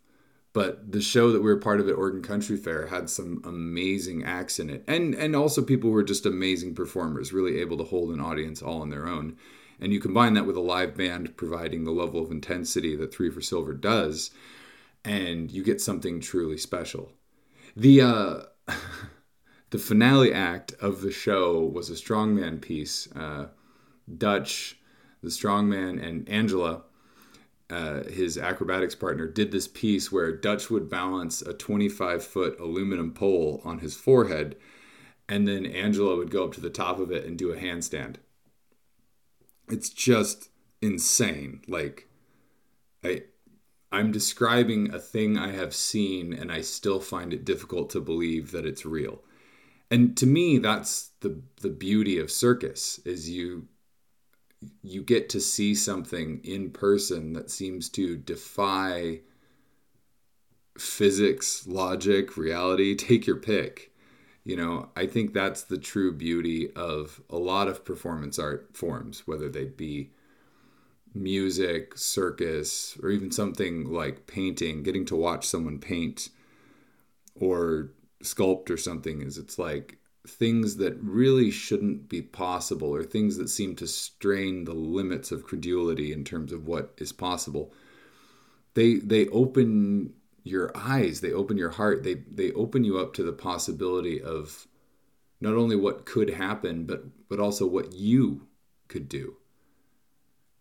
but 0.58 0.92
the 0.92 1.04
show 1.04 1.32
that 1.32 1.44
we 1.44 1.52
were 1.52 1.60
part 1.60 1.80
of 1.80 1.88
at 1.88 1.94
Oregon 1.94 2.24
Country 2.24 2.58
Fair 2.58 2.88
had 2.88 3.12
some 3.12 3.44
amazing 3.44 4.24
acts 4.24 4.58
in 4.58 4.72
it, 4.72 4.84
and 4.88 5.14
and 5.14 5.36
also 5.36 5.62
people 5.62 5.92
were 5.92 6.02
just 6.02 6.26
amazing 6.26 6.74
performers, 6.74 7.32
really 7.32 7.62
able 7.62 7.78
to 7.78 7.84
hold 7.84 8.10
an 8.10 8.20
audience 8.20 8.64
all 8.64 8.82
on 8.82 8.90
their 8.90 9.08
own. 9.08 9.38
And 9.80 9.94
you 9.94 10.00
combine 10.00 10.34
that 10.34 10.48
with 10.48 10.58
a 10.58 10.60
live 10.60 10.98
band 10.98 11.38
providing 11.38 11.84
the 11.84 11.92
level 11.92 12.24
of 12.24 12.32
intensity 12.32 12.96
that 12.96 13.14
Three 13.14 13.30
for 13.30 13.40
Silver 13.40 13.76
does, 13.76 14.32
and 15.06 15.52
you 15.52 15.64
get 15.64 15.80
something 15.80 16.20
truly 16.20 16.58
special. 16.58 17.12
The 17.76 18.02
uh, 18.02 18.42
the 19.70 19.78
finale 19.78 20.34
act 20.34 20.74
of 20.82 21.02
the 21.02 21.12
show 21.12 21.60
was 21.60 21.92
a 21.92 21.94
strongman 21.94 22.62
piece. 22.62 23.08
Uh, 23.16 23.50
Dutch, 24.18 24.80
the 25.22 25.30
strongman, 25.30 26.04
and 26.04 26.28
Angela 26.28 26.82
uh, 27.70 28.04
his 28.04 28.38
acrobatics 28.38 28.96
partner 28.96 29.28
did 29.28 29.52
this 29.52 29.68
piece 29.68 30.12
where 30.12 30.32
Dutch 30.32 30.70
would 30.70 30.90
balance 30.90 31.42
a 31.42 31.54
25 31.54 32.24
foot 32.24 32.60
aluminum 32.60 33.12
pole 33.14 33.62
on 33.66 33.80
his 33.80 33.96
forehead, 33.96 34.56
and 35.28 35.48
then 35.48 35.66
Angela 35.66 36.16
would 36.16 36.32
go 36.32 36.46
up 36.46 36.54
to 36.54 36.62
the 36.62 36.70
top 36.70 37.00
of 37.00 37.12
it 37.12 37.26
and 37.26 37.38
do 37.38 37.52
a 37.52 37.58
handstand. 37.58 38.16
It's 39.70 39.90
just 39.90 40.50
insane. 40.82 41.62
Like, 41.68 42.08
I. 43.04 43.24
I'm 43.90 44.12
describing 44.12 44.94
a 44.94 45.00
thing 45.00 45.38
I 45.38 45.54
have 45.54 45.74
seen 45.74 46.34
and 46.34 46.52
I 46.52 46.60
still 46.60 47.00
find 47.00 47.34
it 47.34 47.46
difficult 47.46 47.90
to 47.92 48.02
believe 48.02 48.52
that 48.52 48.66
it's 48.66 48.86
real. 48.86 49.24
And 49.90 50.18
to 50.18 50.26
me 50.26 50.58
that's 50.58 51.12
the 51.22 51.42
the 51.62 51.70
beauty 51.70 52.20
of 52.20 52.30
circus 52.30 53.00
is 53.06 53.30
you 53.30 53.68
you 54.82 55.04
get 55.04 55.30
to 55.30 55.40
see 55.40 55.76
something 55.76 56.42
in 56.44 56.72
person 56.72 57.34
that 57.34 57.52
seems 57.52 57.90
to 57.90 58.18
defy 58.18 59.22
physics, 60.78 61.66
logic, 61.68 62.38
reality, 62.38 62.96
take 62.96 63.28
your 63.28 63.38
pick. 63.38 63.92
You 64.44 64.56
know, 64.56 64.90
I 64.96 65.08
think 65.08 65.34
that's 65.34 65.64
the 65.64 65.78
true 65.78 66.14
beauty 66.14 66.72
of 66.74 67.22
a 67.30 67.38
lot 67.38 67.68
of 67.68 67.84
performance 67.84 68.40
art 68.40 68.70
forms, 68.74 69.28
whether 69.28 69.50
they 69.50 69.66
be 69.66 70.12
music, 71.14 71.98
circus, 71.98 72.98
or 73.04 73.10
even 73.10 73.32
something 73.32 73.92
like 73.92 74.28
painting, 74.28 74.84
getting 74.84 75.06
to 75.06 75.16
watch 75.16 75.46
someone 75.46 75.80
paint 75.80 76.30
or 77.36 77.92
sculpt 78.24 78.70
or 78.70 78.78
something 78.78 79.22
is 79.22 79.38
it's 79.38 79.60
like 79.60 79.98
things 80.28 80.78
that 80.78 80.98
really 81.02 81.50
shouldn't 81.50 82.10
be 82.10 82.22
possible 82.22 82.94
or 82.94 83.04
things 83.04 83.38
that 83.38 83.50
seem 83.50 83.76
to 83.76 83.88
strain 83.88 84.66
the 84.66 84.74
limits 84.74 85.32
of 85.32 85.44
credulity 85.44 86.12
in 86.12 86.24
terms 86.24 86.52
of 86.52 86.68
what 86.68 86.94
is 86.98 87.12
possible 87.12 87.74
they 88.74 88.96
they 88.96 89.28
open 89.28 90.14
your 90.44 90.72
eyes 90.76 91.22
they 91.22 91.32
open 91.32 91.58
your 91.58 91.72
heart 91.72 92.04
they 92.04 92.16
they 92.32 92.52
open 92.54 92.84
you 92.84 92.98
up 92.98 93.14
to 93.14 93.24
the 93.24 93.34
possibility 93.34 94.22
of 94.22 94.68
not 95.40 95.54
only 95.54 95.76
what 95.76 96.06
could 96.06 96.30
happen 96.30 96.86
but 96.86 97.04
but 97.30 97.40
also 97.40 97.66
what 97.66 97.94
you 97.94 98.48
could 98.88 99.10
do. 99.10 99.36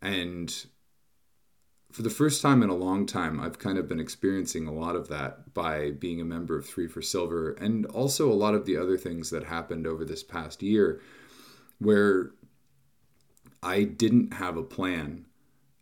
And 0.02 0.54
for 1.96 2.02
the 2.02 2.10
first 2.10 2.42
time 2.42 2.62
in 2.62 2.68
a 2.68 2.74
long 2.74 3.06
time, 3.06 3.40
I've 3.40 3.58
kind 3.58 3.78
of 3.78 3.88
been 3.88 4.00
experiencing 4.00 4.66
a 4.66 4.72
lot 4.72 4.96
of 4.96 5.08
that 5.08 5.54
by 5.54 5.92
being 5.92 6.20
a 6.20 6.26
member 6.26 6.54
of 6.58 6.66
Three 6.66 6.88
for 6.88 7.00
Silver 7.00 7.52
and 7.52 7.86
also 7.86 8.30
a 8.30 8.34
lot 8.34 8.52
of 8.52 8.66
the 8.66 8.76
other 8.76 8.98
things 8.98 9.30
that 9.30 9.44
happened 9.44 9.86
over 9.86 10.04
this 10.04 10.22
past 10.22 10.62
year 10.62 11.00
where 11.78 12.32
I 13.62 13.84
didn't 13.84 14.34
have 14.34 14.58
a 14.58 14.62
plan 14.62 15.24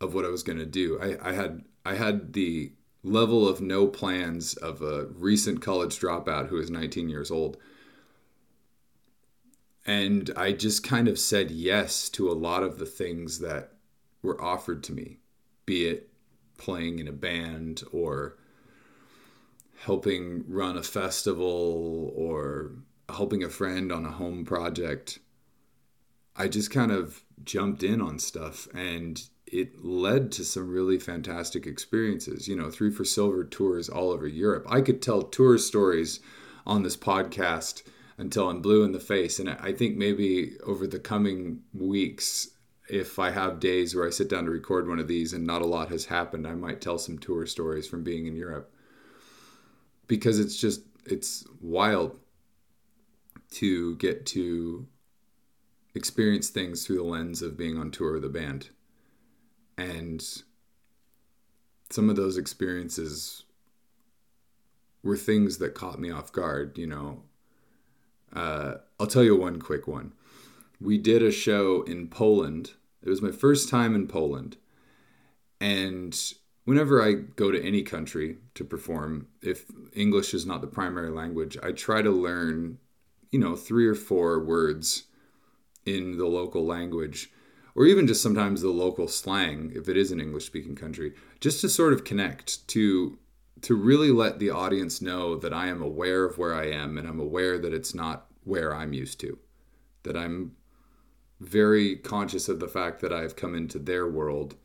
of 0.01 0.15
what 0.15 0.25
I 0.25 0.29
was 0.29 0.45
going 0.45 0.61
to 0.61 0.65
do. 0.67 1.01
I, 1.03 1.31
I 1.31 1.33
had 1.33 1.65
I 1.85 1.97
had 1.97 2.33
the 2.33 2.71
level 3.03 3.49
of 3.49 3.61
no 3.61 3.89
plans 3.89 4.55
of 4.55 4.83
a 4.83 5.07
recent 5.07 5.63
college 5.63 5.99
dropout 5.99 6.47
who 6.47 6.59
is 6.59 6.71
19 6.71 7.09
years 7.09 7.33
old. 7.33 7.57
And 9.85 10.31
I 10.37 10.53
just 10.53 10.85
kind 10.85 11.09
of 11.09 11.19
said 11.19 11.51
yes 11.51 12.09
to 12.11 12.31
a 12.31 12.39
lot 12.39 12.63
of 12.63 12.79
the 12.79 12.87
things 12.87 13.41
that 13.41 13.73
were 14.23 14.41
offered 14.41 14.85
to 14.85 14.93
me 14.93 15.19
be 15.67 15.87
it 15.87 16.09
playing 16.59 16.99
in 16.99 17.09
a 17.09 17.13
band 17.13 17.83
or 17.93 18.37
helping 19.81 20.45
run 20.49 20.77
a 20.77 20.83
festival 20.83 22.13
or 22.17 22.73
helping 23.09 23.43
a 23.43 23.49
friend 23.51 23.93
on 23.93 24.07
a 24.07 24.11
home 24.11 24.45
project. 24.45 25.19
I 26.37 26.49
just 26.49 26.71
kind 26.71 26.91
of 26.91 27.23
jumped 27.45 27.83
in 27.83 28.01
on 28.01 28.19
stuff 28.19 28.67
and 28.75 29.23
it 29.47 29.85
led 29.85 30.33
to 30.33 30.45
some 30.45 30.69
really 30.69 30.99
fantastic 30.99 31.67
experiences. 31.67 32.49
You 32.49 32.57
know, 32.57 32.71
Three 32.71 32.91
for 32.91 33.05
Silver 33.05 33.45
tours 33.45 33.89
all 33.89 34.11
over 34.11 34.27
Europe. 34.27 34.67
I 34.69 34.81
could 34.81 35.03
tell 35.03 35.23
tour 35.23 35.59
stories 35.59 36.21
on 36.67 36.83
this 36.83 36.97
podcast 36.97 37.83
until 38.17 38.49
I'm 38.49 38.63
blue 38.63 38.85
in 38.85 38.93
the 38.93 39.01
face. 39.01 39.39
And 39.39 39.51
I 39.51 39.73
think 39.73 39.97
maybe 39.97 40.57
over 40.65 40.87
the 40.87 40.99
coming 40.99 41.61
weeks, 41.73 42.49
if 42.89 43.19
I 43.19 43.31
have 43.31 43.61
days 43.61 43.95
where 43.95 44.07
I 44.07 44.11
sit 44.11 44.29
down 44.29 44.45
to 44.45 44.51
record 44.51 44.89
one 44.89 44.99
of 44.99 45.09
these 45.09 45.33
and 45.33 45.47
not 45.47 45.63
a 45.63 45.67
lot 45.67 45.89
has 45.89 46.05
happened, 46.07 46.47
I 46.47 46.55
might 46.55 46.81
tell 46.81 46.99
some 46.99 47.19
tour 47.19 47.47
stories 47.47 47.87
from 47.87 48.05
being 48.05 48.27
in 48.27 48.37
Europe. 48.37 48.71
Because 50.07 50.39
it's 50.39 50.57
just, 50.57 50.83
it's 51.07 51.47
wild 51.63 52.19
to 53.53 53.97
get 53.97 54.27
to 54.27 54.87
experience 55.95 56.51
things 56.51 56.85
through 56.85 56.97
the 56.97 57.05
lens 57.05 57.41
of 57.41 57.57
being 57.57 57.79
on 57.79 57.91
tour 57.91 58.15
with 58.15 58.25
a 58.25 58.29
band. 58.29 58.69
And 59.79 60.23
some 61.91 62.11
of 62.11 62.17
those 62.17 62.37
experiences 62.37 63.45
were 65.03 65.17
things 65.17 65.59
that 65.59 65.75
caught 65.75 65.99
me 65.99 66.11
off 66.11 66.33
guard, 66.33 66.77
you 66.77 66.87
know. 66.87 67.23
Uh, 68.33 68.75
I'll 68.99 69.07
tell 69.07 69.23
you 69.23 69.37
one 69.37 69.61
quick 69.61 69.87
one 69.87 70.13
we 70.81 70.99
did 70.99 71.23
a 71.23 71.31
show 71.31 71.83
in 71.83 72.09
Poland. 72.09 72.73
It 73.03 73.09
was 73.09 73.23
my 73.23 73.31
first 73.31 73.69
time 73.69 73.95
in 73.95 74.07
Poland. 74.07 74.57
And 75.61 76.19
whenever 76.65 77.03
I 77.03 77.13
go 77.13 77.51
to 77.51 77.63
any 77.63 77.83
country 77.83 78.39
to 78.55 78.65
perform, 78.65 79.29
if 79.43 79.65
English 79.93 80.35
is 80.35 80.47
not 80.47 80.61
the 80.61 80.67
primary 80.67 81.11
language, 81.11 81.57
I 81.63 81.73
try 81.73 82.03
to 82.03 82.11
learn, 82.11 82.79
you 83.31 83.39
know, 83.39 83.57
three 83.57 83.87
or 83.87 83.95
four 83.95 84.41
words 84.41 85.05
in 85.87 86.17
the 86.17 86.27
local 86.27 86.65
language 86.65 87.31
or 87.75 87.87
even 87.87 88.07
just 88.07 88.23
sometimes 88.23 88.63
the 88.63 88.71
local 88.71 89.09
slang 89.09 89.73
if 89.75 89.89
it 89.89 89.97
is 89.97 90.13
an 90.13 90.21
English 90.21 90.47
speaking 90.47 90.75
country, 90.75 91.13
just 91.41 91.61
to 91.61 91.69
sort 91.69 91.93
of 91.93 92.05
connect 92.05 92.67
to 92.69 93.19
to 93.63 93.75
really 93.75 94.11
let 94.11 94.39
the 94.39 94.51
audience 94.51 95.01
know 95.01 95.37
that 95.37 95.55
I 95.55 95.69
am 95.69 95.81
aware 95.81 96.25
of 96.25 96.37
where 96.37 96.55
I 96.55 96.67
am 96.67 96.99
and 96.99 97.09
I'm 97.09 97.21
aware 97.21 97.59
that 97.59 97.73
it's 97.73 97.95
not 97.95 98.27
where 98.43 98.75
I'm 98.75 98.93
used 98.93 99.19
to. 99.21 99.39
That 100.03 100.17
I'm 100.17 100.53
very 101.45 101.97
conscious 101.97 102.49
of 102.49 102.61
the 102.61 102.69
fact 102.69 103.01
that 103.01 103.13
I've 103.13 103.37
come 103.37 103.55
into 103.55 103.79
their 103.79 104.09
world 104.09 104.57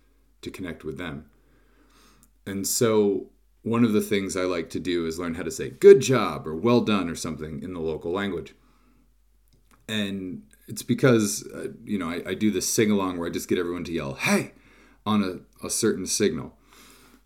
to 0.41 0.51
connect 0.51 0.83
with 0.83 0.97
them. 0.97 1.29
And 2.45 2.65
so, 2.65 3.27
one 3.63 3.83
of 3.83 3.93
the 3.93 4.01
things 4.01 4.37
I 4.37 4.43
like 4.43 4.69
to 4.71 4.79
do 4.79 5.05
is 5.05 5.19
learn 5.19 5.35
how 5.35 5.43
to 5.43 5.51
say 5.51 5.69
good 5.69 5.99
job 5.99 6.47
or 6.47 6.55
well 6.55 6.81
done 6.81 7.09
or 7.09 7.15
something 7.15 7.61
in 7.61 7.73
the 7.73 7.79
local 7.79 8.11
language. 8.11 8.55
And 9.87 10.43
it's 10.67 10.83
because, 10.83 11.45
uh, 11.53 11.69
you 11.83 11.97
know, 11.97 12.09
I, 12.09 12.21
I 12.29 12.33
do 12.35 12.51
this 12.51 12.69
sing 12.69 12.89
along 12.91 13.17
where 13.17 13.27
I 13.27 13.31
just 13.31 13.49
get 13.49 13.57
everyone 13.57 13.83
to 13.85 13.91
yell, 13.91 14.13
hey, 14.13 14.53
on 15.05 15.23
a, 15.23 15.65
a 15.65 15.69
certain 15.69 16.05
signal. 16.05 16.53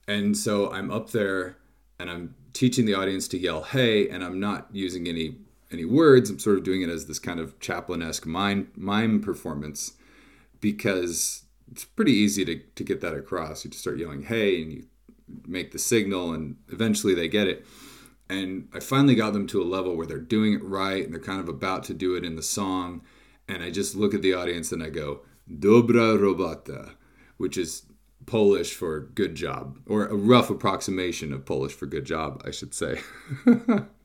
And 0.07 0.35
so 0.35 0.71
I'm 0.71 0.89
up 0.89 1.11
there 1.11 1.57
and 1.99 2.09
I'm 2.09 2.35
teaching 2.53 2.85
the 2.85 2.93
audience 2.93 3.27
to 3.29 3.37
yell, 3.37 3.63
hey, 3.63 4.09
and 4.09 4.23
I'm 4.23 4.39
not 4.39 4.67
using 4.71 5.07
any 5.07 5.37
any 5.73 5.85
words. 5.85 6.29
I'm 6.29 6.39
sort 6.39 6.57
of 6.57 6.63
doing 6.63 6.81
it 6.81 6.89
as 6.89 7.05
this 7.05 7.19
kind 7.19 7.39
of 7.39 7.59
Chaplin-esque 7.59 8.25
mime, 8.25 8.71
mime 8.75 9.21
performance 9.21 9.93
because 10.61 11.43
it's 11.71 11.85
pretty 11.85 12.13
easy 12.13 12.45
to, 12.45 12.59
to 12.59 12.83
get 12.83 13.01
that 13.01 13.13
across. 13.13 13.65
You 13.65 13.71
just 13.71 13.81
start 13.81 13.97
yelling, 13.97 14.23
hey, 14.23 14.61
and 14.61 14.71
you 14.71 14.85
make 15.47 15.71
the 15.71 15.79
signal, 15.79 16.33
and 16.33 16.57
eventually 16.69 17.13
they 17.13 17.27
get 17.27 17.47
it. 17.47 17.65
And 18.29 18.69
I 18.73 18.79
finally 18.79 19.15
got 19.15 19.33
them 19.33 19.47
to 19.47 19.61
a 19.61 19.65
level 19.65 19.95
where 19.95 20.07
they're 20.07 20.19
doing 20.19 20.53
it 20.53 20.63
right 20.63 21.03
and 21.03 21.13
they're 21.13 21.21
kind 21.21 21.39
of 21.41 21.49
about 21.49 21.83
to 21.85 21.93
do 21.93 22.15
it 22.15 22.23
in 22.23 22.35
the 22.35 22.41
song. 22.41 23.01
And 23.47 23.61
I 23.61 23.69
just 23.69 23.95
look 23.95 24.13
at 24.13 24.21
the 24.21 24.33
audience 24.33 24.71
and 24.71 24.81
I 24.81 24.89
go, 24.89 25.21
Dobra 25.51 26.17
robota, 26.17 26.93
which 27.37 27.57
is 27.57 27.83
Polish 28.25 28.73
for 28.73 29.01
good 29.01 29.35
job, 29.35 29.79
or 29.85 30.05
a 30.05 30.15
rough 30.15 30.49
approximation 30.49 31.33
of 31.33 31.45
Polish 31.45 31.73
for 31.73 31.85
good 31.85 32.05
job, 32.05 32.41
I 32.45 32.51
should 32.51 32.73
say. 32.73 33.01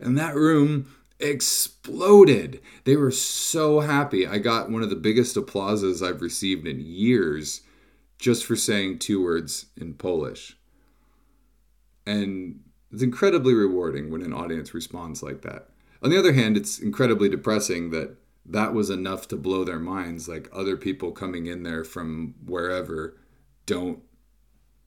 and 0.00 0.16
that 0.18 0.34
room 0.34 0.94
exploded. 1.20 2.60
They 2.84 2.96
were 2.96 3.10
so 3.10 3.80
happy. 3.80 4.26
I 4.26 4.38
got 4.38 4.70
one 4.70 4.82
of 4.82 4.90
the 4.90 4.96
biggest 4.96 5.36
applauses 5.36 6.02
I've 6.02 6.20
received 6.20 6.66
in 6.66 6.80
years 6.80 7.62
just 8.18 8.44
for 8.44 8.56
saying 8.56 8.98
two 8.98 9.22
words 9.22 9.66
in 9.76 9.94
Polish. 9.94 10.56
And 12.06 12.60
it's 12.90 13.02
incredibly 13.02 13.54
rewarding 13.54 14.10
when 14.10 14.22
an 14.22 14.32
audience 14.32 14.74
responds 14.74 15.22
like 15.22 15.42
that. 15.42 15.68
On 16.02 16.10
the 16.10 16.18
other 16.18 16.32
hand, 16.32 16.56
it's 16.56 16.78
incredibly 16.78 17.28
depressing 17.28 17.90
that 17.90 18.16
that 18.44 18.74
was 18.74 18.90
enough 18.90 19.28
to 19.28 19.36
blow 19.36 19.64
their 19.64 19.78
minds. 19.78 20.28
Like 20.28 20.48
other 20.52 20.76
people 20.76 21.12
coming 21.12 21.46
in 21.46 21.62
there 21.62 21.84
from 21.84 22.34
wherever 22.44 23.16
don't 23.66 24.00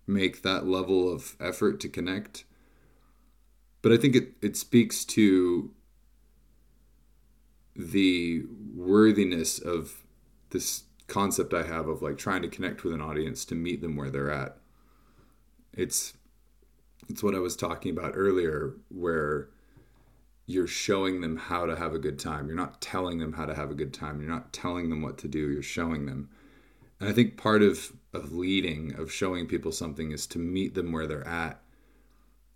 make 0.06 0.42
that 0.42 0.68
level 0.68 1.12
of 1.12 1.36
effort 1.40 1.80
to 1.80 1.90
connect 1.90 2.44
but 3.86 3.94
I 3.94 3.98
think 3.98 4.16
it, 4.16 4.30
it 4.42 4.58
speaks 4.58 5.06
to 5.06 5.70
the 7.76 8.42
worthiness 8.76 9.60
of 9.60 10.02
this 10.50 10.86
concept 11.06 11.54
I 11.54 11.62
have 11.62 11.88
of 11.88 12.02
like 12.02 12.18
trying 12.18 12.42
to 12.42 12.48
connect 12.48 12.84
with 12.84 12.96
an 12.96 13.02
audience 13.02 13.46
to 13.46 13.54
meet 13.54 13.82
them 13.82 13.96
where 13.96 14.10
they're 14.10 14.32
at. 14.32 14.58
It's 15.72 16.16
it's 17.08 17.22
what 17.22 17.36
I 17.36 17.40
was 17.40 17.56
talking 17.56 17.96
about 17.96 18.14
earlier 18.16 18.74
where 18.90 19.50
you're 20.48 20.66
showing 20.66 21.22
them 21.22 21.38
how 21.38 21.68
to 21.68 21.76
have 21.76 21.94
a 21.94 22.00
good 22.00 22.18
time. 22.18 22.48
You're 22.48 22.58
not 22.58 22.82
telling 22.82 23.20
them 23.20 23.34
how 23.34 23.46
to 23.46 23.54
have 23.54 23.70
a 23.70 23.76
good 23.76 23.94
time. 23.94 24.20
You're 24.20 24.32
not 24.32 24.52
telling 24.52 24.90
them 24.90 25.04
what 25.04 25.20
to 25.20 25.28
do. 25.28 25.52
You're 25.52 25.62
showing 25.62 26.08
them. 26.08 26.32
And 27.00 27.08
I 27.08 27.14
think 27.14 27.38
part 27.38 27.62
of 27.62 27.94
of 28.14 28.34
leading, 28.34 28.96
of 28.96 29.12
showing 29.12 29.46
people 29.46 29.72
something 29.72 30.12
is 30.12 30.26
to 30.26 30.40
meet 30.40 30.74
them 30.74 30.92
where 30.92 31.06
they're 31.06 31.28
at 31.28 31.62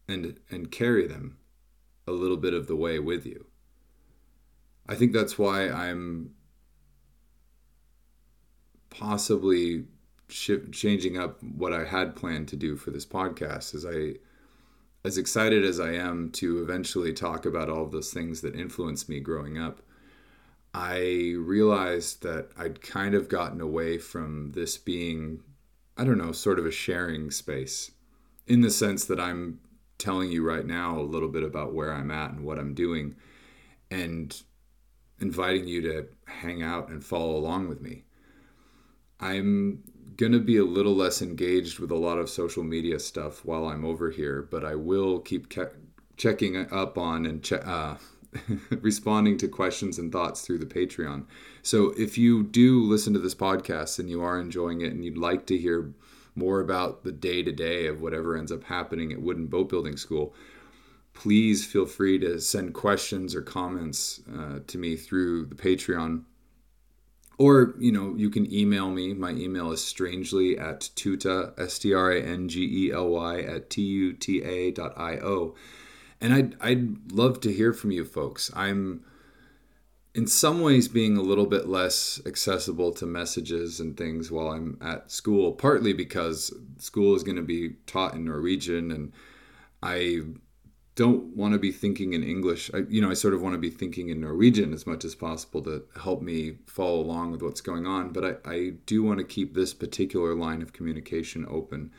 and 0.09 0.39
and 0.49 0.71
carry 0.71 1.07
them 1.07 1.37
a 2.07 2.11
little 2.11 2.37
bit 2.37 2.53
of 2.53 2.67
the 2.67 2.75
way 2.75 2.99
with 2.99 3.25
you. 3.25 3.45
I 4.87 4.95
think 4.95 5.13
that's 5.13 5.37
why 5.37 5.69
I'm 5.69 6.31
possibly 8.89 9.85
sh- 10.29 10.51
changing 10.71 11.17
up 11.17 11.41
what 11.43 11.73
I 11.73 11.85
had 11.85 12.15
planned 12.15 12.47
to 12.49 12.55
do 12.55 12.75
for 12.75 12.91
this 12.91 13.05
podcast 13.05 13.75
as 13.75 13.85
I 13.85 14.15
as 15.05 15.17
excited 15.17 15.63
as 15.63 15.79
I 15.79 15.93
am 15.93 16.29
to 16.31 16.61
eventually 16.61 17.13
talk 17.13 17.45
about 17.45 17.69
all 17.69 17.83
of 17.83 17.91
those 17.91 18.11
things 18.11 18.41
that 18.41 18.55
influenced 18.55 19.07
me 19.07 19.19
growing 19.21 19.57
up. 19.57 19.81
I 20.73 21.35
realized 21.37 22.21
that 22.23 22.49
I'd 22.57 22.81
kind 22.81 23.15
of 23.15 23.29
gotten 23.29 23.61
away 23.61 23.97
from 23.97 24.51
this 24.51 24.77
being, 24.77 25.41
I 25.97 26.03
don't 26.03 26.17
know, 26.17 26.33
sort 26.33 26.59
of 26.59 26.65
a 26.65 26.71
sharing 26.71 27.31
space 27.31 27.91
in 28.45 28.61
the 28.61 28.69
sense 28.69 29.05
that 29.05 29.19
I'm 29.19 29.59
telling 29.99 30.31
you 30.31 30.43
right 30.43 30.65
now 30.65 30.97
a 30.97 31.01
little 31.01 31.29
bit 31.29 31.43
about 31.43 31.73
where 31.73 31.93
I'm 31.93 32.09
at 32.09 32.31
and 32.31 32.43
what 32.43 32.57
I'm 32.57 32.73
doing 32.73 33.15
and 33.91 34.35
inviting 35.19 35.67
you 35.67 35.81
to 35.81 36.07
hang 36.25 36.63
out 36.63 36.89
and 36.89 37.03
follow 37.03 37.35
along 37.35 37.67
with 37.67 37.81
me. 37.81 38.05
I'm 39.19 39.83
going 40.15 40.31
to 40.31 40.39
be 40.39 40.57
a 40.57 40.63
little 40.63 40.95
less 40.95 41.21
engaged 41.21 41.79
with 41.79 41.91
a 41.91 41.95
lot 41.95 42.17
of 42.17 42.29
social 42.29 42.63
media 42.63 42.99
stuff 42.99 43.43
while 43.45 43.67
I'm 43.67 43.85
over 43.85 44.09
here, 44.09 44.47
but 44.49 44.63
I 44.63 44.75
will 44.75 45.19
keep 45.19 45.49
ke- 45.49 45.75
checking 46.17 46.55
up 46.71 46.97
on 46.97 47.25
and 47.25 47.43
che- 47.43 47.62
uh, 47.63 47.95
responding 48.81 49.38
to 49.38 49.47
questions 49.47 49.97
and 49.97 50.12
thoughts 50.12 50.41
through 50.41 50.59
the 50.59 50.65
Patreon. 50.65 51.25
So 51.62 51.93
if 51.97 52.17
you 52.17 52.43
do 52.43 52.81
listen 52.83 53.13
to 53.13 53.19
this 53.19 53.35
podcast 53.35 53.99
and 53.99 54.09
you 54.09 54.21
are 54.21 54.39
enjoying 54.39 54.81
it 54.81 54.93
and 54.93 55.03
you'd 55.03 55.17
like 55.17 55.45
to 55.47 55.57
hear 55.57 55.93
more 56.35 56.59
about 56.59 57.03
the 57.03 57.11
day 57.11 57.43
to 57.43 57.51
day 57.51 57.87
of 57.87 58.01
whatever 58.01 58.35
ends 58.37 58.51
up 58.51 58.63
happening 58.63 59.11
at 59.11 59.21
Wooden 59.21 59.47
Boat 59.47 59.69
Building 59.69 59.97
School, 59.97 60.33
please 61.13 61.65
feel 61.65 61.85
free 61.85 62.17
to 62.19 62.39
send 62.39 62.73
questions 62.73 63.35
or 63.35 63.41
comments 63.41 64.21
uh, 64.37 64.59
to 64.67 64.77
me 64.77 64.95
through 64.95 65.45
the 65.45 65.55
Patreon. 65.55 66.23
Or, 67.37 67.73
you 67.79 67.91
know, 67.91 68.15
you 68.15 68.29
can 68.29 68.51
email 68.53 68.89
me. 68.89 69.13
My 69.13 69.31
email 69.31 69.71
is 69.71 69.83
strangely 69.83 70.57
at 70.59 70.89
tuta, 70.95 71.53
S-T-R-A-N-G-E-L-Y 71.57 73.39
at 73.39 73.69
T-U-T-A 73.69 74.71
dot 74.71 74.93
I-O. 74.97 75.55
And 76.19 76.33
I'd, 76.33 76.55
I'd 76.59 77.11
love 77.13 77.39
to 77.41 77.51
hear 77.51 77.71
from 77.71 77.91
you 77.91 78.03
folks. 78.03 78.51
I'm 78.53 79.05
in 80.19 80.27
some 80.27 80.60
ways 80.60 80.89
being 80.89 81.15
a 81.15 81.21
little 81.21 81.45
bit 81.45 81.69
less 81.69 82.21
accessible 82.25 82.91
to 82.91 83.05
messages 83.05 83.79
and 83.79 83.95
things 83.95 84.29
while 84.29 84.49
I'm 84.49 84.77
at 84.82 85.10
school, 85.10 85.53
partly 85.53 85.93
because 85.93 86.53
school 86.77 87.15
is 87.15 87.23
going 87.23 87.38
to 87.38 87.41
be 87.41 87.77
taught 87.88 88.15
in 88.15 88.25
Norwegian 88.25 88.91
and 88.91 89.13
I 89.82 90.23
don't 90.95 91.38
want 91.38 91.53
to 91.53 91.58
be 91.58 91.71
thinking 91.71 92.12
in 92.12 92.21
English. 92.21 92.69
I, 92.73 92.79
you 92.89 92.99
know, 92.99 93.10
I 93.10 93.13
sort 93.13 93.34
of 93.34 93.41
want 93.41 93.53
to 93.53 93.60
be 93.60 93.69
thinking 93.69 94.10
in 94.10 94.19
Norwegian 94.19 94.73
as 94.73 94.86
much 94.86 95.05
as 95.05 95.15
possible 95.15 95.62
to 95.62 95.86
help 95.95 96.21
me 96.21 96.58
follow 96.67 96.99
along 96.99 97.32
with 97.32 97.41
what's 97.41 97.62
going 97.62 97.88
on. 97.88 98.12
But 98.12 98.41
I, 98.45 98.51
I 98.51 98.69
do 98.86 99.01
want 99.01 99.19
to 99.19 99.23
keep 99.23 99.53
this 99.53 99.73
particular 99.73 100.36
line 100.36 100.62
of 100.62 100.73
communication 100.73 101.45
open. 101.49 101.93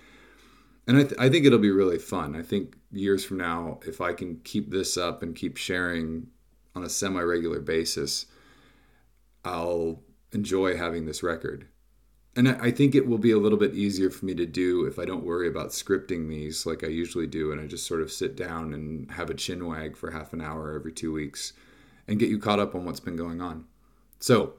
And 0.87 0.99
I, 0.99 1.03
th- 1.05 1.19
I 1.19 1.31
think 1.31 1.47
it'll 1.47 1.59
be 1.59 1.71
really 1.71 1.99
fun. 1.99 2.37
I 2.37 2.43
think 2.43 2.77
years 2.93 3.25
from 3.25 3.39
now, 3.39 3.81
if 3.87 4.03
I 4.03 4.13
can 4.13 4.41
keep 4.45 4.71
this 4.71 4.99
up 4.99 5.23
and 5.23 5.35
keep 5.35 5.57
sharing 5.57 6.27
on 6.75 6.85
a 6.85 6.89
semi 6.89 7.21
regular 7.21 7.61
basis, 7.61 8.27
I'll 9.45 10.03
enjoy 10.33 10.77
having 10.77 11.07
this 11.07 11.23
record. 11.23 11.67
And 12.37 12.49
I 12.49 12.71
think 12.71 12.95
it 12.95 13.09
will 13.09 13.19
be 13.19 13.33
a 13.33 13.39
little 13.39 13.59
bit 13.59 13.75
easier 13.75 14.09
for 14.09 14.25
me 14.25 14.35
to 14.37 14.47
do 14.47 14.85
if 14.85 15.01
I 15.01 15.05
don't 15.05 15.25
worry 15.25 15.49
about 15.49 15.71
scripting 15.71 16.29
these 16.29 16.65
like 16.65 16.85
I 16.85 16.87
usually 16.87 17.27
do, 17.27 17.51
and 17.51 17.61
I 17.61 17.67
just 17.67 17.87
sort 17.87 18.01
of 18.01 18.13
sit 18.13 18.37
down 18.37 18.73
and 18.73 19.11
have 19.11 19.31
a 19.31 19.35
chin 19.35 19.67
wag 19.67 19.97
for 19.97 20.13
half 20.13 20.33
an 20.33 20.41
hour 20.41 20.73
every 20.73 20.93
two 20.93 21.13
weeks 21.13 21.53
and 22.07 22.21
get 22.21 22.29
you 22.29 22.39
caught 22.39 22.61
up 22.61 22.75
on 22.75 22.85
what's 22.85 23.01
been 23.01 23.17
going 23.17 23.41
on. 23.41 23.65
So 24.21 24.55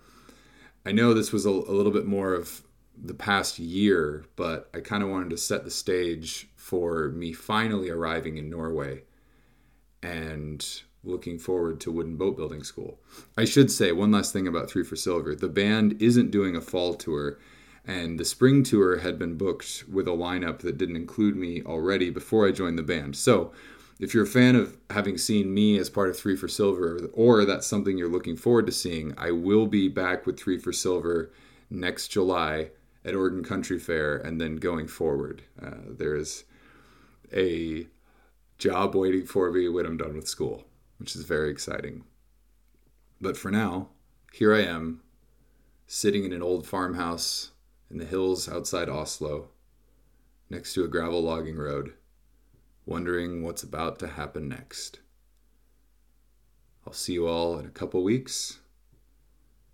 I 0.86 0.92
know 0.92 1.14
this 1.14 1.32
was 1.32 1.46
a, 1.46 1.50
a 1.50 1.50
little 1.50 1.92
bit 1.94 2.06
more 2.06 2.34
of 2.34 2.62
the 3.02 3.14
past 3.14 3.58
year, 3.58 4.26
but 4.36 4.70
I 4.74 4.82
kind 4.82 5.02
of 5.02 5.10
wanted 5.10 5.30
to 5.30 5.38
set 5.38 5.64
the 5.64 5.72
stage 5.72 6.50
for 6.56 7.10
me 7.10 7.32
finally 7.32 7.90
arriving 7.90 8.38
in 8.38 8.50
Norway 8.50 9.04
and 10.04 10.66
looking 11.04 11.40
forward 11.40 11.80
to 11.82 11.92
wooden 11.92 12.16
boat 12.16 12.38
building 12.38 12.64
school. 12.64 13.00
I 13.38 13.46
should 13.46 13.72
say 13.72 13.92
one 13.92 14.12
last 14.12 14.34
thing 14.34 14.48
about 14.48 14.70
Three 14.70 14.84
for 14.84 14.96
Silver. 14.96 15.36
The 15.36 15.50
band 15.50 16.02
isn't 16.02 16.32
doing 16.32 16.56
a 16.56 16.62
fall 16.62 16.94
tour, 16.94 17.40
and 17.86 18.20
the 18.20 18.26
spring 18.26 18.64
tour 18.64 19.00
had 19.00 19.18
been 19.18 19.38
booked 19.38 19.86
with 19.92 20.08
a 20.08 20.12
lineup 20.12 20.60
that 20.60 20.78
didn't 20.78 20.96
include 20.96 21.36
me 21.36 21.64
already 21.64 22.10
before 22.10 22.48
I 22.48 22.52
joined 22.52 22.78
the 22.78 22.84
band. 22.84 23.16
So, 23.16 23.52
if 24.00 24.16
you're 24.16 24.24
a 24.24 24.28
fan 24.28 24.56
of 24.56 24.78
having 24.90 25.18
seen 25.18 25.54
me 25.54 25.78
as 25.78 25.90
part 25.90 26.10
of 26.10 26.18
Three 26.18 26.36
for 26.36 26.48
Silver, 26.48 27.10
or 27.14 27.46
that's 27.46 27.68
something 27.68 27.98
you're 27.98 28.10
looking 28.10 28.36
forward 28.36 28.66
to 28.66 28.72
seeing, 28.72 29.14
I 29.18 29.32
will 29.32 29.68
be 29.68 29.88
back 29.90 30.26
with 30.26 30.40
Three 30.40 30.58
for 30.58 30.74
Silver 30.74 31.32
next 31.70 32.10
July 32.10 32.72
at 33.06 33.16
Oregon 33.16 33.44
Country 33.44 33.80
Fair, 33.80 34.18
and 34.18 34.40
then 34.40 34.58
going 34.58 34.88
forward. 34.88 35.44
Uh, 35.62 35.72
there 35.88 36.16
is 36.16 36.44
a 37.34 37.88
job 38.58 38.96
waiting 38.96 39.26
for 39.26 39.52
me 39.52 39.68
when 39.70 39.86
I'm 39.86 39.98
done 39.98 40.16
with 40.16 40.28
school 40.28 40.66
which 41.02 41.16
is 41.16 41.24
very 41.24 41.50
exciting. 41.50 42.04
But 43.20 43.36
for 43.36 43.50
now, 43.50 43.90
here 44.32 44.54
I 44.54 44.62
am, 44.62 45.02
sitting 45.88 46.26
in 46.26 46.32
an 46.32 46.44
old 46.44 46.68
farmhouse 46.68 47.50
in 47.90 47.98
the 47.98 48.06
hills 48.06 48.48
outside 48.48 48.88
Oslo, 48.88 49.50
next 50.48 50.76
to 50.76 50.84
a 50.84 50.88
gravel 50.88 51.24
logging 51.24 51.58
road, 51.58 51.94
wondering 52.86 53.42
what's 53.42 53.64
about 53.64 53.98
to 53.98 54.10
happen 54.10 54.48
next. 54.48 55.00
I'll 56.86 56.94
see 56.94 57.14
you 57.14 57.28
all 57.28 57.58
in 57.58 57.66
a 57.66 57.72
couple 57.72 58.04
weeks, 58.04 58.60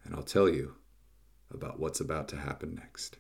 and 0.06 0.16
I'll 0.16 0.24
tell 0.24 0.48
you 0.48 0.76
about 1.54 1.78
what's 1.78 2.00
about 2.00 2.30
to 2.30 2.38
happen 2.38 2.74
next. 2.74 3.18